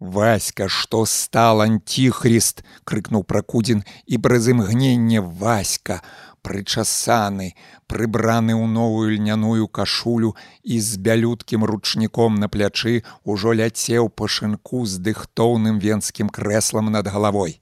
Васька, 0.00 0.68
што 0.72 1.04
стал 1.04 1.60
антихрыст, 1.60 2.64
крыкнуў 2.88 3.28
пракудзін 3.28 3.84
і 4.08 4.18
праз 4.24 4.48
імгненне 4.48 5.20
Васька, 5.20 6.00
прычасаны, 6.40 7.52
прыбраны 7.84 8.56
ў 8.56 8.64
новую 8.64 9.12
льняную 9.12 9.68
кашулю 9.68 10.32
і 10.64 10.80
з 10.80 10.96
бялюткім 10.96 11.68
ручніком 11.68 12.40
на 12.40 12.48
плячы 12.48 13.04
ўжо 13.28 13.52
ляцеў 13.52 14.08
па 14.08 14.32
шынку 14.32 14.88
з 14.88 14.96
дыхтоўным 15.04 15.76
венскім 15.76 16.32
крэслам 16.32 16.88
над 16.88 17.12
галавой. 17.12 17.60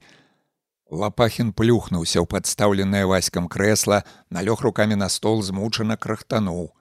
Лапахін 0.89 1.53
плюхнуўся 1.53 2.19
ў 2.19 2.25
падстаўленае 2.25 3.05
васькам 3.05 3.47
крэсла, 3.47 4.03
налёг 4.33 4.65
рукамі 4.65 4.97
на 4.97 5.09
стол 5.09 5.41
змучана 5.45 5.97
крахтануў. 5.97 6.73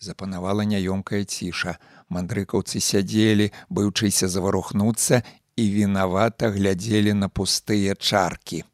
Запанавала 0.00 0.64
няёмкая 0.64 1.24
ціша. 1.24 1.76
Мандрыкаўцы 2.08 2.80
сядзелі, 2.80 3.52
быўчыся 3.68 4.32
заварухнуцца 4.32 5.20
і 5.60 5.64
вінавата 5.68 6.48
глядзелі 6.48 7.12
на 7.12 7.28
пустыя 7.28 7.94
чаркі. 7.94 8.64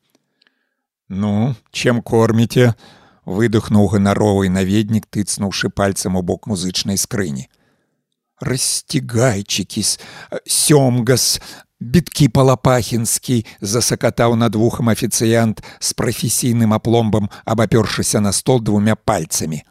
Ну, 1.09 1.57
чем 1.73 2.03
корміце? 2.03 2.75
выдохнуў 3.25 3.89
ганаровы 3.97 4.49
наведнік, 4.53 5.09
тыцнуўшы 5.09 5.71
пальцам 5.71 6.17
у 6.17 6.23
бок 6.23 6.47
музычнай 6.47 7.01
скрыні. 7.01 7.49
Расцігайчыкіс, 8.41 9.99
сёмгас, 10.45 11.41
біткі 11.85 12.29
палапахінскі, 12.29 13.45
засакатаў 13.61 14.35
над 14.41 14.57
вухам 14.57 14.89
афіцыянт 14.89 15.61
з 15.79 15.93
прафесійным 15.93 16.73
апломбам, 16.73 17.29
абапёршыся 17.45 18.21
на 18.21 18.33
стол 18.33 18.61
двумя 18.61 18.97
пальцамі. 18.97 19.63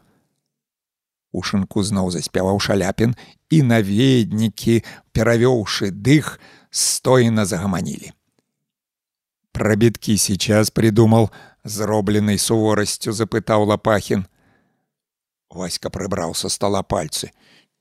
У 1.34 1.42
шынку 1.42 1.82
зноў 1.82 2.14
заспяваў 2.14 2.62
шаляпін 2.62 3.18
і 3.50 3.64
наведнікі, 3.66 4.84
перавёўшы 5.12 5.90
дых, 5.90 6.38
стоена 6.70 7.46
загаманілі. 7.46 8.14
Пробитки 9.52 10.18
сейчас 10.18 10.72
придумал, 10.72 11.32
зробленной 11.64 12.38
суворостью 12.38 13.14
запытал 13.14 13.66
Лопахин. 13.66 14.28
Васька 15.50 15.90
прибрал 15.90 16.34
со 16.34 16.50
стола 16.50 16.82
пальцы. 16.84 17.32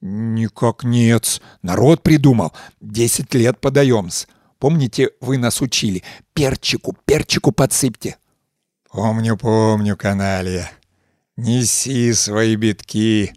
Никак 0.02 0.84
нет, 0.84 1.42
народ 1.62 2.04
придумал. 2.04 2.54
Десять 2.82 3.34
лет 3.34 3.60
подаем-с. 3.60 4.28
Помните, 4.60 5.10
вы 5.22 5.38
нас 5.38 5.62
учили? 5.62 6.04
Перчику, 6.34 6.96
перчику 7.06 7.52
подсыпьте. 7.52 8.18
Помню, 8.92 9.38
помню, 9.38 9.98
каналья. 9.98 10.72
Неси 11.36 12.14
свои 12.14 12.56
битки. 12.56 13.34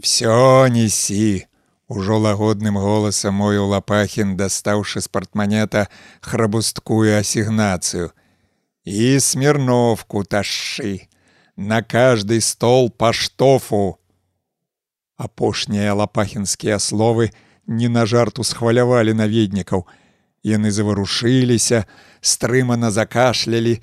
Все 0.00 0.66
неси. 0.68 1.46
Ужо 1.88 2.16
лагодным 2.16 2.78
голасам 2.78 3.34
мою 3.34 3.66
лапахін, 3.66 4.36
дастаўшы 4.36 5.02
з 5.04 5.08
партманета 5.12 5.88
храбусткую 6.22 7.18
асігнацыю. 7.18 8.12
І 8.84 9.20
смірновку 9.20 10.24
ташшы, 10.24 11.08
На 11.56 11.82
кажды 11.82 12.40
стол 12.40 12.88
паштофу. 12.88 13.98
Апошнія 15.17 15.93
лапахінскія 15.93 16.77
словы 16.79 17.33
не 17.65 17.89
на 17.89 18.05
жарту 18.05 18.43
схвалявалі 18.43 19.13
наведнікаў. 19.13 19.85
Яны 20.45 20.71
заварушыліся, 20.71 21.85
стрымана 22.21 22.91
закашлялі, 22.91 23.81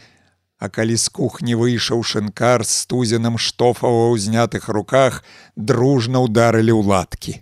А 0.59 0.69
калі 0.69 0.95
з 0.97 1.11
кухні 1.13 1.57
выйшаў 1.61 2.01
шынкар 2.07 2.63
з 2.65 2.87
тузенам 2.87 3.37
штофава 3.37 4.15
ў 4.15 4.23
знятых 4.23 4.71
руках, 4.71 5.21
дружна 5.57 6.23
ўдарылі 6.25 6.73
ў 6.73 6.83
латкі. 6.89 7.35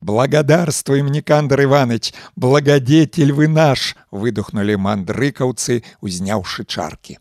Благодарствуем, 0.00 1.08
Никандр 1.14 1.62
Иваныч, 1.64 2.12
благодетель 2.36 3.32
вы 3.32 3.48
наш, 3.48 3.96
выдохнули 4.10 4.74
мандрыкаўцы, 4.74 5.82
узняўшы 6.02 6.66
чаркі. 6.66 7.18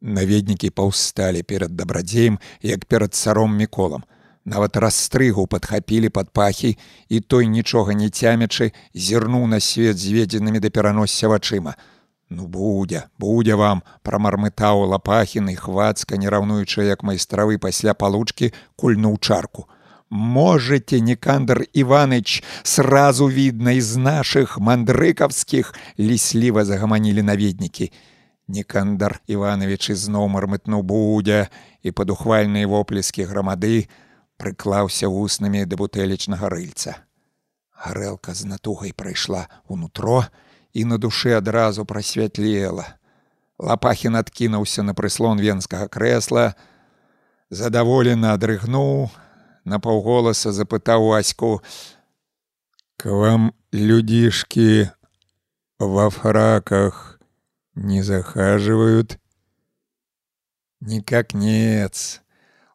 Наведнікі 0.00 0.72
паўсталі 0.72 1.44
перад 1.44 1.76
дабрадзеем, 1.76 2.40
як 2.64 2.84
перад 2.90 3.14
царом 3.14 3.54
міколам. 3.56 4.02
Нават 4.50 4.76
расстрыгу 4.82 5.46
падхапілі 5.46 6.08
пад 6.10 6.30
пахі, 6.34 6.74
і 7.08 7.20
той 7.20 7.46
нічога 7.46 7.94
не 7.94 8.08
цямячы, 8.10 8.72
зірнуў 8.94 9.46
на 9.46 9.60
свет 9.62 9.94
зведзенымі 10.02 10.58
да 10.58 10.70
пераносся 10.74 11.30
вачыма. 11.30 11.76
Ну 12.30 12.46
будзе, 12.50 13.04
будзе 13.18 13.54
вам, 13.54 13.82
прамармытаў 14.02 14.90
лапахіны 14.90 15.54
хвацка, 15.54 16.18
не 16.18 16.26
раўнуючы, 16.26 16.82
як 16.82 17.06
майстравы 17.06 17.58
пасля 17.62 17.94
палучкі 17.94 18.50
кульнуў 18.74 19.20
чарку. 19.22 19.68
Можете, 20.10 20.98
Никандр 20.98 21.62
Иваныч, 21.72 22.42
сразу 22.64 23.28
видно 23.28 23.78
из 23.78 23.94
наших 23.94 24.58
мандрыковских, 24.58 25.74
лісливо 25.96 26.64
загомонили 26.64 27.20
наведники. 27.20 27.92
Никандр 28.48 29.20
Иванович 29.28 29.94
изноў 29.94 30.26
мармытнуў 30.26 30.82
будя 30.82 31.46
і 31.86 31.94
пад 31.94 32.10
ухвальныя 32.10 32.66
воплескі 32.66 33.30
грамады 33.30 33.86
прыклаўся 34.40 35.12
вуснамі 35.12 35.66
да 35.68 35.76
бутэлечнага 35.76 36.48
рыльца. 36.48 36.96
Гарэлка 37.76 38.32
з 38.32 38.48
натугай 38.48 38.96
прайшла 38.96 39.48
ўнутро 39.68 40.24
і 40.72 40.84
на 40.88 40.96
душы 40.96 41.36
адразу 41.36 41.84
прасвятлела. 41.84 42.96
Лапахін 43.60 44.16
адкінуўся 44.16 44.82
на 44.82 44.96
прыслон 44.96 45.40
венскага 45.40 45.88
крэсла, 45.92 46.56
задаволена 47.50 48.32
адрыгнуў, 48.36 49.10
напаўголаса 49.64 50.52
запытаў 50.52 51.12
Аську: 51.20 51.60
К 52.96 53.12
вам 53.12 53.52
людишки 53.72 54.90
во 55.78 56.08
фраках 56.10 57.20
не 57.74 58.02
захаживают? 58.02 59.18
Никак 60.80 61.34
нет. 61.34 62.22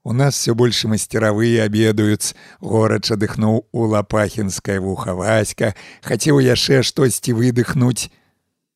У 0.05 0.13
нас 0.13 0.35
все 0.35 0.53
больше 0.53 0.87
мастеровые 0.87 1.63
обедают. 1.63 2.35
Горача 2.61 3.15
дыхнуў 3.17 3.65
у 3.71 3.85
лапахінскае 3.89 4.77
вуха 4.79 5.15
Васька, 5.17 5.73
хацеў 6.05 6.37
яшчэ 6.45 6.83
штосьці 6.85 7.33
выдыхнуць. 7.33 8.13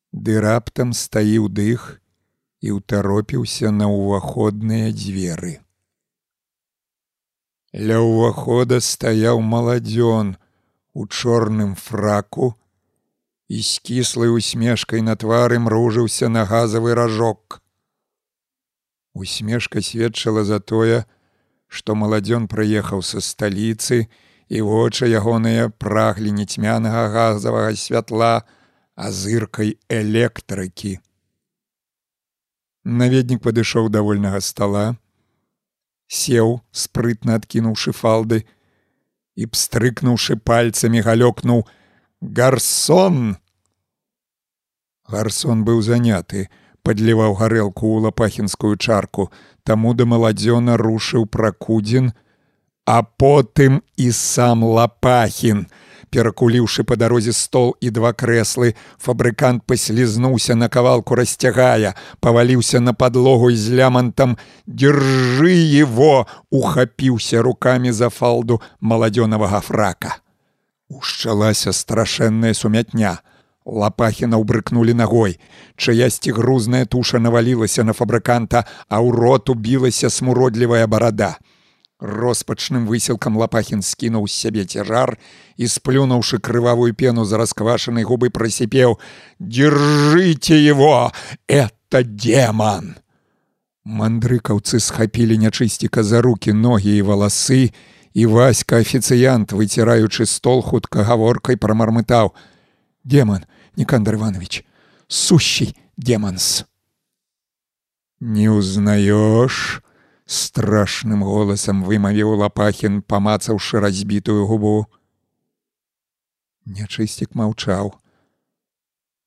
Ды 0.09 0.41
раптам 0.41 0.89
стаіў 0.89 1.45
дых 1.53 2.01
і 2.65 2.81
ўтаропіўся 2.81 3.69
на 3.69 3.85
ўваходныя 3.93 4.89
дзверы. 4.89 5.61
Ля 7.77 8.01
ўвахода 8.01 8.81
стаяў 8.81 9.37
маладзён 9.37 10.33
у 10.97 11.05
чорным 11.05 11.77
фраку 11.77 12.57
і 13.53 13.61
з 13.61 13.77
кіслай 13.85 14.33
усмешкай 14.33 15.05
на 15.05 15.13
твары 15.13 15.61
мружыўся 15.61 16.25
на 16.25 16.49
газавы 16.49 16.97
ражок. 16.97 17.61
Усмешка 19.13 19.85
сведчыла 19.85 20.41
за 20.41 20.57
тое, 20.57 21.05
маладзён 21.95 22.47
прыехаў 22.47 23.01
са 23.01 23.21
сталіцы 23.21 24.07
і 24.49 24.61
вочы 24.61 25.05
ягоныя 25.05 25.69
праглі 25.69 26.31
нецьмянага 26.33 27.09
газавага 27.13 27.75
святла, 27.75 28.43
а 28.95 29.11
зыркай 29.11 29.77
электрыкі. 29.87 30.99
Наведнік 32.83 33.41
падышоў 33.45 33.89
да 33.93 34.01
вольнага 34.01 34.41
стола, 34.41 34.97
сеў 36.09 36.61
спрытна 36.73 37.37
адкінуўшы 37.37 37.93
фалды 37.93 38.43
і 39.37 39.45
пстрыкнуўшы 39.45 40.35
пальцамі 40.41 41.05
галёкнуў 41.05 41.63
гарсон 42.19 43.37
гарсон 45.07 45.63
быў 45.69 45.85
заняты 45.85 46.49
падліваў 46.83 47.37
гарэлку 47.37 47.85
ў 47.93 48.09
лапахінскую 48.09 48.73
чарку 48.75 49.29
таму 49.69 49.93
да 49.93 50.09
маладзёна 50.15 50.79
рушыў 50.81 51.29
пракудзін 51.37 52.09
а 52.89 52.97
потым 53.21 53.81
і 54.01 54.09
сам 54.17 54.65
лапахін 54.65 55.67
перакуліўшы 56.09 56.83
па 56.83 56.97
дарозе 56.97 57.33
стол 57.33 57.75
і 57.81 57.89
два 57.93 58.11
крэслы, 58.13 58.73
фабрыкант 58.97 59.63
паслізнуўся 59.69 60.55
на 60.55 60.69
кавалку 60.69 61.15
расцягая, 61.15 61.93
паваліўся 62.19 62.79
на 62.79 62.93
падлогу 62.93 63.51
з 63.51 63.69
лямантам: 63.69 64.37
Держы 64.65 65.53
его! 65.53 66.27
ухапіўся 66.49 67.41
руками 67.41 67.91
за 67.91 68.09
фалду 68.09 68.61
маладзёнавага 68.81 69.61
фрака. 69.61 70.17
Ушчалася 70.89 71.71
страшэнная 71.71 72.53
сумятня. 72.53 73.19
Лапахіна 73.69 74.41
ўбрыкнулі 74.41 74.97
ногой. 74.97 75.37
Чаясьці 75.77 76.33
грузная 76.33 76.85
туша 76.85 77.21
навалілася 77.21 77.85
на 77.85 77.93
фабрыканта, 77.93 78.65
а 78.89 78.97
ў 79.05 79.13
рот 79.13 79.49
убілася 79.53 80.09
смуродлівая 80.09 80.87
барада. 80.89 81.37
Роспачным 81.99 82.87
высілкам 82.87 83.35
лапахін 83.35 83.83
скінуў 83.83 84.25
з 84.31 84.33
сябе 84.33 84.63
цяжар 84.63 85.19
і 85.59 85.67
сплюнуўшы 85.67 86.39
крывавую 86.39 86.95
пену 86.95 87.25
за 87.27 87.37
расквашанай 87.37 88.07
губы 88.07 88.31
прасіпеў: 88.31 88.97
«Держите 89.37 90.55
его, 90.55 91.11
это 91.47 92.03
демон! 92.03 92.95
Мандрыкаўцы 93.83 94.79
схапілі 94.79 95.37
нячысціка 95.37 96.03
за 96.03 96.21
руки 96.21 96.53
ногі 96.53 96.95
і 96.95 97.03
валасы, 97.03 97.75
і 98.13 98.25
васька 98.25 98.79
афіцыянт, 98.79 99.51
выціраючы 99.51 100.25
стол 100.25 100.61
хутка 100.61 101.03
гаворкай 101.03 101.57
прамармытаў: 101.57 102.31
«Демон, 103.03 103.43
Никандр 103.75 104.15
Иванович, 104.15 104.65
сущий 105.07 105.75
демонс. 105.97 106.65
Не 108.19 108.49
узнаешь? 108.49 109.81
страшным 110.29 111.25
голасам 111.25 111.81
вымавіў 111.81 112.35
лапахін, 112.37 113.01
памацаўшы 113.01 113.81
разбітую 113.81 114.45
губу. 114.45 114.85
Нячысцік 116.69 117.33
маўчаў. 117.33 117.97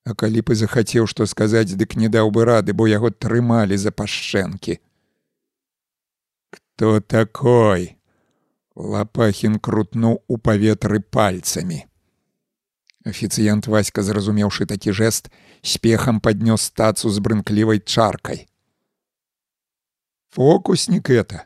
А 0.06 0.14
калі 0.14 0.46
б 0.46 0.54
і 0.54 0.58
захацеў 0.62 1.10
што 1.10 1.26
сказаць, 1.26 1.74
дык 1.74 1.98
не 1.98 2.06
даў 2.06 2.30
бы 2.30 2.46
рады, 2.46 2.70
бо 2.70 2.86
яго 2.86 3.10
трымалі 3.10 3.74
за 3.74 3.90
пашчэнкі. 3.90 4.78
Кто 6.54 7.00
такой? 7.00 7.98
Лапахін 8.78 9.58
крутнуў 9.58 10.22
у 10.28 10.38
паветры 10.38 11.02
пальцамі. 11.02 11.82
Афіцыянт 13.04 13.66
васька, 13.66 14.02
зразумеўшы 14.02 14.66
такі 14.66 14.94
жэст, 14.94 15.30
спехам 15.62 16.20
паднёс 16.22 16.70
тацу 16.70 17.10
з 17.10 17.18
брынклівай 17.18 17.82
чаркай. 17.82 18.46
Фокусник 20.30 21.10
это. 21.10 21.44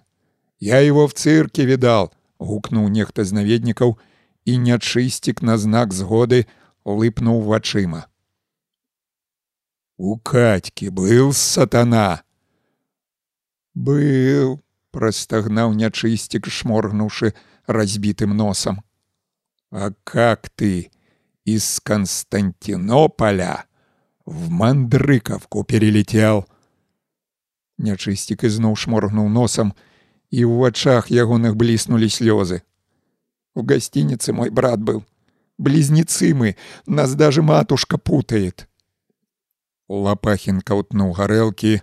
Я 0.61 0.81
его 0.81 1.07
в 1.07 1.15
цирке 1.15 1.65
видал, 1.65 2.13
гукнуў 2.39 2.89
нехта 2.89 3.25
з 3.25 3.33
наведнікаў 3.33 3.97
і 4.45 4.53
нячысцік 4.59 5.43
на 5.43 5.57
знак 5.57 5.93
згоды 5.93 6.47
лыпнуў 6.85 7.41
вачыма. 7.43 8.07
У 9.97 10.19
катькі 10.21 10.91
был 10.91 11.33
сатана. 11.33 12.23
Был, 13.75 14.61
простагнаў 14.93 15.73
нячысцік, 15.73 16.47
шморгнуўшы 16.53 17.33
разбітым 17.67 18.37
носам. 18.37 18.85
А 19.71 19.91
как 20.05 20.49
ты 20.51 20.93
из 21.46 21.80
Константинополя 21.80 23.66
в 24.26 24.50
Мандрыковку 24.50 25.64
перелетел? 25.64 26.46
Нячысцік 27.82 28.46
ізноў 28.46 28.78
шморгнуў 28.78 29.30
носам, 29.30 29.74
і 30.30 30.46
ў 30.46 30.54
вачах 30.62 31.10
ягоных 31.10 31.58
бліснулі 31.58 32.08
слёзы. 32.08 32.62
У 33.56 33.64
гостинице 33.64 34.34
мой 34.34 34.50
брат 34.50 34.80
был. 34.80 35.04
Близнецы 35.58 36.34
мы, 36.34 36.56
нас 36.86 37.14
даже 37.16 37.42
матушка 37.42 37.98
путает. 37.98 38.68
Лапахін 39.90 40.62
каўтнуў 40.62 41.12
гарэлкі, 41.14 41.82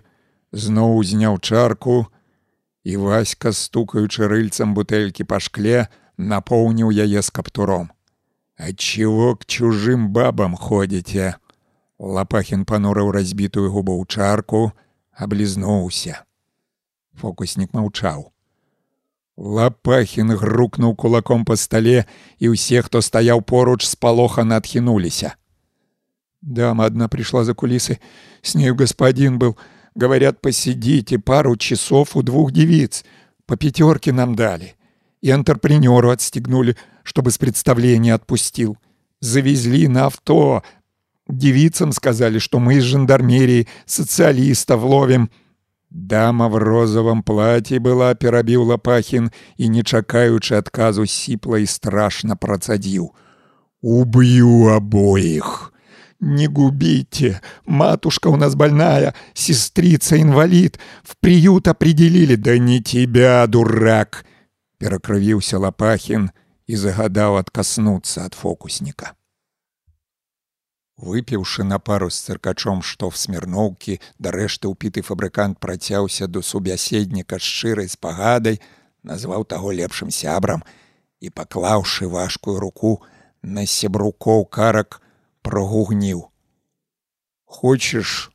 зноў 0.51 0.97
узняў 0.97 1.37
чарку, 1.39 2.07
і 2.83 2.97
васька, 2.97 3.53
стукаючы 3.53 4.27
рыльцам 4.27 4.73
бутэлькі 4.73 5.23
па 5.23 5.39
шкле, 5.39 5.87
напоўніў 6.17 6.89
яе 6.91 7.21
з 7.21 7.29
каптуром. 7.29 7.91
Отчего 8.57 9.35
к 9.35 9.45
чужым 9.45 10.09
бабам 10.09 10.55
ходите? 10.55 11.35
Лапахін 11.99 12.63
панурыў 12.63 13.11
разбітую 13.11 13.71
губу 13.71 13.95
ў 13.99 14.07
чарку, 14.07 14.71
аблізнуўся. 15.11 16.23
Фокуснік 17.19 17.75
маўчаў. 17.75 18.31
Лапахін 19.39 20.35
грукнуў 20.35 20.95
кулаком 20.95 21.43
па 21.47 21.55
стале, 21.55 22.03
і 22.39 22.55
ўсе, 22.55 22.83
хто 22.83 22.99
стаяў 23.03 23.43
поруч 23.43 23.87
спалохана 23.87 24.59
адхінуліся. 24.59 25.35
Дама 26.41 26.85
одна 26.85 27.07
пришла 27.07 27.43
за 27.43 27.53
кулисы. 27.53 27.99
С 28.41 28.55
нею 28.55 28.75
господин 28.75 29.39
был. 29.39 29.57
Говорят, 29.95 30.41
посидите 30.41 31.19
пару 31.19 31.57
часов 31.57 32.15
у 32.15 32.21
двух 32.21 32.51
девиц. 32.51 33.03
По 33.45 33.57
пятерке 33.57 34.13
нам 34.13 34.35
дали. 34.35 34.75
И 35.21 35.29
антрепренеру 35.31 36.11
отстегнули, 36.11 36.77
чтобы 37.03 37.31
с 37.31 37.37
представления 37.37 38.13
отпустил. 38.13 38.77
Завезли 39.21 39.87
на 39.87 40.05
авто, 40.05 40.63
Девицам 41.29 41.91
сказали, 41.91 42.39
что 42.39 42.59
мы 42.59 42.75
из 42.75 42.83
жандармерии 42.83 43.67
социалистов 43.85 44.83
ловим. 44.83 45.29
Дама 45.91 46.49
в 46.49 46.57
розовом 46.57 47.23
платье 47.23 47.79
была, 47.79 48.13
перабіў 48.13 48.63
Лапахін 48.63 49.31
і, 49.57 49.69
не 49.69 49.81
чакаючы 49.81 50.57
адказу 50.57 51.05
сіпла 51.05 51.57
і 51.59 51.65
страшна 51.65 52.35
працадзіў: 52.35 53.09
Убью 53.81 54.69
обоих. 54.69 55.73
Не 56.19 56.47
губите, 56.47 57.41
матушка 57.65 58.27
у 58.27 58.35
нас 58.35 58.53
больная, 58.53 59.13
сестрица 59.33 60.21
инвалид, 60.21 60.79
в 61.01 61.17
приют 61.17 61.67
определили, 61.67 62.35
да 62.35 62.57
не 62.57 62.81
тебя, 62.81 63.47
дурак, 63.47 64.25
перакрывіўся 64.77 65.57
Лапахін 65.57 66.29
і 66.66 66.76
загадаў 66.76 67.36
адкаснуцца 67.40 68.24
ад 68.24 68.34
фокусника. 68.34 69.12
Выпіўшы 70.96 71.64
на 71.66 71.78
пару 71.78 72.08
з 72.08 72.22
цыркачом 72.22 72.82
што 72.82 73.10
в 73.10 73.16
смірноўкі, 73.18 73.98
дарэшты 74.18 74.70
ўпіты 74.70 75.02
фабрыкант 75.02 75.58
працяўся 75.58 76.26
до 76.30 76.42
субяседніка 76.42 77.38
шчырай 77.38 77.90
спагадай, 77.90 78.60
назваў 79.02 79.44
таго 79.44 79.72
лепшым 79.72 80.14
сябрам 80.14 80.62
і, 81.20 81.30
паклаўшы 81.30 82.06
важкую 82.08 82.60
руку 82.62 83.02
на 83.42 83.66
сябрукоў 83.66 84.46
карак 84.46 85.02
прогугніў: 85.42 86.30
«Хочаш 87.44 88.30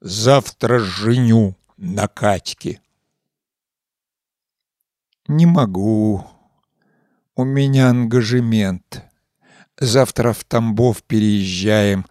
завтра 0.00 0.78
жыню 0.78 1.54
на 1.76 2.06
кацькі. 2.08 2.78
Не 5.28 5.46
могу. 5.46 6.24
У 7.38 7.44
меня 7.44 7.90
ангажемент. 7.90 9.04
Завтра 9.78 10.32
в 10.32 10.42
Тамбов 10.44 11.02
переезжаем. 11.02 12.06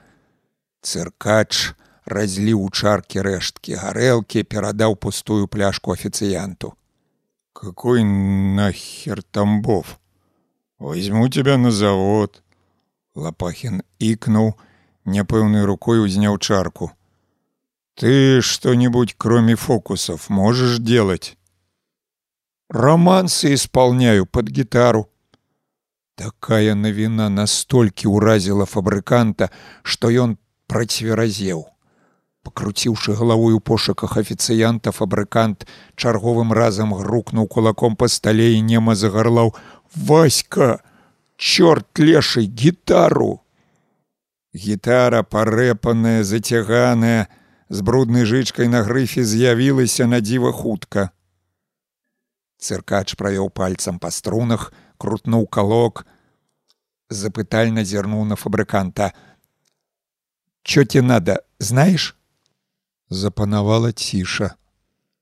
Циркач 0.83 1.73
разлил 2.05 2.61
у 2.61 2.69
чарки 2.69 3.17
рештки 3.17 3.71
горелки, 3.71 4.43
передал 4.43 4.95
пустую 4.95 5.47
пляжку 5.47 5.93
официанту. 5.93 6.77
Какой 7.53 8.03
нахер 8.03 9.23
Тамбов? 9.23 9.99
Возьму 10.77 11.27
тебя 11.27 11.57
на 11.57 11.71
завод. 11.71 12.43
Лопахин 13.15 13.81
икнул, 13.97 14.59
непыльной 15.05 15.65
рукой 15.65 16.05
узнял 16.05 16.37
чарку. 16.37 16.91
Ты 17.95 18.41
что-нибудь, 18.41 19.15
кроме 19.17 19.55
фокусов, 19.55 20.29
можешь 20.29 20.77
делать? 20.77 21.35
Романсы 22.69 23.55
исполняю 23.55 24.27
под 24.27 24.49
гитару. 24.49 25.09
Такая 26.15 26.75
навіна 26.79 27.27
настолькі 27.29 28.07
ўразіла 28.07 28.65
фабрыканта, 28.65 29.51
што 29.83 30.07
ён 30.07 30.37
працверазеў. 30.71 31.67
Пакруціўшы 32.45 33.15
галавой 33.19 33.57
у 33.57 33.59
пошуках 33.59 34.15
афіцыянта, 34.21 34.93
фабрыкант 34.95 35.65
чарговым 35.97 36.53
разам 36.53 36.93
грукнуў 36.93 37.47
кулаком 37.51 37.97
па 37.99 38.07
стале 38.07 38.53
і 38.55 38.61
нема 38.61 38.95
загарлаў: 38.95 39.55
Васька, 39.95 40.79
чорт 41.35 41.99
лешай 41.99 42.47
гітару! 42.47 43.41
Гітара, 44.55 45.23
парэпаная, 45.23 46.23
зацяганая, 46.23 47.27
з 47.67 47.81
бруднай 47.81 48.23
жычкай 48.23 48.71
на 48.71 48.87
грыфе 48.87 49.25
з'явілася 49.25 50.07
на 50.07 50.21
дзіва 50.23 50.53
хутка. 50.55 51.09
Цыркач 52.55 53.19
правёў 53.19 53.49
пальцам 53.51 53.99
па 53.99 54.13
струнах, 54.15 54.71
крутнуў 55.05 55.45
калок, 55.45 56.05
запытальна 57.13 57.85
зірнуў 57.85 58.25
на 58.25 58.35
фабрыканта. 58.35 59.13
Чё 60.63 60.83
тебе 60.83 61.05
надо, 61.05 61.45
знаешь? 61.59 62.15
Запанавала 63.09 63.91
ціша. 63.91 64.55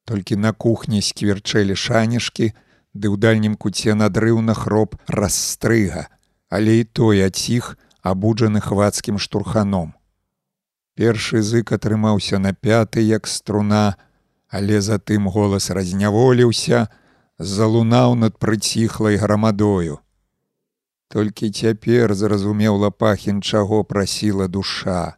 Толькі 0.05 0.35
на 0.35 0.51
кухні 0.51 1.01
скверчэлі 1.03 1.75
шанішкі, 1.75 2.55
ды 2.95 3.05
ў 3.11 3.15
дальнім 3.19 3.55
куце 3.59 3.95
надрыўна 3.95 4.55
хроп 4.55 4.95
расстрыга, 5.07 6.07
але 6.47 6.79
і 6.79 6.87
той 6.87 7.23
аціх 7.27 7.75
абуджаны 8.03 8.63
хвацкім 8.63 9.19
штурханом. 9.19 9.95
Першы 10.95 11.41
зык 11.41 11.75
атрымаўся 11.75 12.39
на 12.39 12.53
пяты 12.53 13.03
як 13.03 13.27
струна, 13.27 13.95
але 14.47 14.79
затым 14.79 15.27
голас 15.27 15.71
разняволіўся, 15.71 16.87
залунаў 17.39 18.15
над 18.15 18.37
прыціхлай 18.37 19.17
грамадою. 19.17 19.99
Толькі 21.07 21.49
цяпер 21.49 22.13
зразумеў 22.15 22.77
лапахін, 22.77 23.41
чаго 23.41 23.83
прасіла 23.83 24.47
душа. 24.47 25.17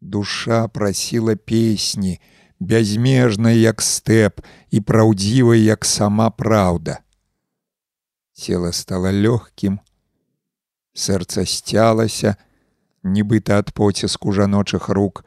Душа 0.00 0.68
прасіла 0.68 1.36
песні, 1.36 2.20
бязмежнай 2.60 3.60
як 3.60 3.82
стэп 3.82 4.40
і 4.70 4.80
праўдзівай 4.80 5.62
як 5.62 5.84
сама 5.84 6.30
праўда. 6.30 6.98
Цела 8.32 8.72
стала 8.72 9.12
лёгкім, 9.12 9.78
сэрца 10.94 11.44
сцялася, 11.46 12.36
нібыта 13.04 13.58
ад 13.58 13.72
поціску 13.76 14.32
жаночых 14.32 14.88
рук, 14.88 15.24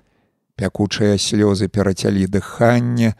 пякучыя 0.55 1.19
слёзы 1.21 1.67
перацялі 1.67 2.25
дыхання, 2.27 3.13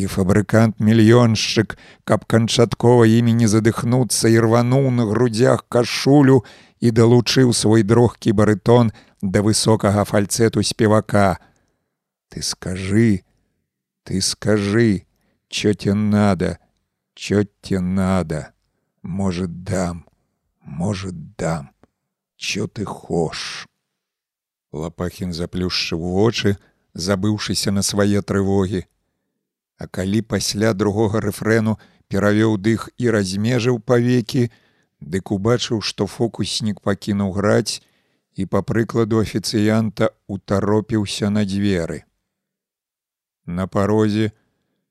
і 0.00 0.08
фабрыкант 0.08 0.80
мільёншчык, 0.80 1.76
каб 2.08 2.24
канчаткова 2.24 3.04
імі 3.04 3.36
не 3.44 3.48
задыхнуцца 3.52 4.32
і 4.32 4.40
рвануў 4.48 4.90
на 4.90 5.04
грудях 5.12 5.66
кашулю 5.68 6.44
і 6.80 6.90
далучыў 6.90 7.52
свой 7.52 7.84
дрохкі 7.84 8.32
барытон 8.32 8.92
да 9.20 9.42
высокага 9.44 10.04
фальцэту 10.08 10.62
спевака. 10.64 11.38
Ты 12.30 12.42
скажы, 12.42 13.24
Ты 14.04 14.20
скажи, 14.20 15.06
чё 15.48 15.74
тебе 15.74 15.94
надо, 15.94 16.58
чё 17.14 17.44
тебе 17.60 17.80
надо, 17.80 18.52
может 19.02 19.62
дам, 19.62 20.06
может 20.62 21.36
дам, 21.36 21.70
чё 22.36 22.66
ты 22.66 22.84
хошь. 22.84 23.66
Лапахін 24.72 25.32
заплюшчыў 25.32 25.98
вочы, 25.98 26.56
забыўшыся 26.94 27.70
на 27.70 27.82
свае 27.82 28.22
трывогі. 28.22 28.86
А 29.80 29.88
калі 29.88 30.20
пасля 30.32 30.72
другога 30.76 31.22
рэфрэну 31.24 31.78
перавёў 32.12 32.58
дых 32.60 32.88
і 33.00 33.08
размежыў 33.16 33.80
павекі, 33.80 34.50
дык 35.00 35.32
убачыў, 35.32 35.80
што 35.80 36.06
фокуснік 36.06 36.82
пакінуў 36.84 37.32
граць 37.38 37.80
і 38.36 38.44
па 38.44 38.60
прыкладу 38.60 39.24
афіцыянта 39.24 40.12
утаропіўся 40.28 41.32
на 41.32 41.46
дзверы. 41.48 42.04
На 43.46 43.66
парозе, 43.66 44.32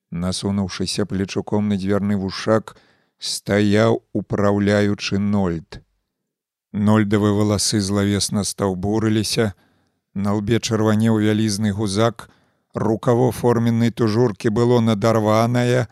насунуўшыся 0.10 1.06
плечуком 1.06 1.70
на 1.70 1.78
дзвярны 1.78 2.18
вушак, 2.18 2.76
стаяў 3.20 4.02
упраўляючы 4.14 5.22
нольд. 5.22 5.84
Нольдавы 6.74 7.32
валасы 7.38 7.80
злавесна 7.80 8.44
стаўбурыліся, 8.44 9.54
На 10.14 10.34
лбе 10.34 10.58
чырванеў 10.60 11.20
вялізны 11.22 11.72
гузак, 11.72 12.30
рукаво 12.80 13.32
форменнай 13.32 13.92
тужуркі 13.92 14.50
было 14.50 14.80
надарванае, 14.80 15.88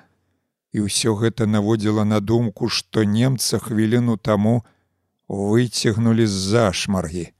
і 0.72 0.88
ўсё 0.88 1.16
гэта 1.20 1.48
наводзіла 1.48 2.04
на 2.08 2.20
думку, 2.20 2.70
што 2.70 3.04
немца 3.04 3.60
хвіліну 3.60 4.18
таму 4.18 4.64
выцягнулі 5.28 6.28
з-за 6.28 6.72
шмаргі. 6.74 7.32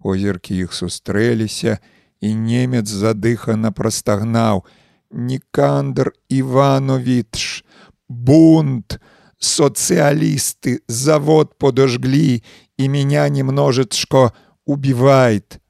Озеркі 0.00 0.56
іх 0.56 0.72
сустрэліся, 0.76 1.78
і 2.20 2.34
немец 2.34 2.88
задыхана 2.88 3.72
прастагнаў: 3.72 4.64
Нікандр 5.10 6.12
Іванович, 6.28 7.64
бунт, 8.08 9.00
социалисты, 9.38 10.80
завод 10.88 11.58
подожгли, 11.58 12.42
и 12.76 12.88
меня 12.88 13.28
немножечко 13.28 14.32
убивает. 14.64 15.60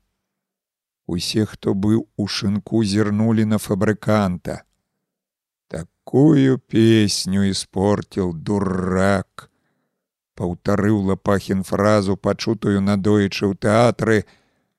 Усе, 1.07 1.47
хто 1.47 1.75
быў 1.75 2.07
у 2.17 2.27
шынку, 2.27 2.83
зірнулі 2.83 3.45
на 3.45 3.59
фабрыканта. 3.59 4.63
Такую 5.69 6.59
песню 6.59 7.51
испортил 7.51 8.33
дурак. 8.35 9.51
Паўтарыў 10.35 10.99
лапахін 11.07 11.63
фразу, 11.63 12.17
пачутую 12.17 12.83
надоечы 12.83 13.47
ў 13.47 13.55
тэатры, 13.55 14.27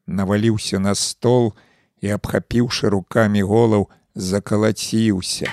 наваліўся 0.06 0.84
на 0.84 0.94
стол 0.94 1.56
і, 2.04 2.12
абхапіўшы 2.20 2.92
рукамі 2.92 3.42
голаў, 3.42 3.90
закалаціўся. 4.14 5.50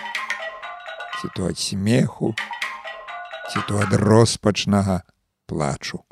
Ці 1.20 1.27
то 1.39 1.49
ад 1.49 1.59
смеху, 1.59 2.35
ці 3.49 3.64
то 3.68 3.79
ад 3.79 3.95
роспачнага 3.95 5.03
плачу. 5.47 6.03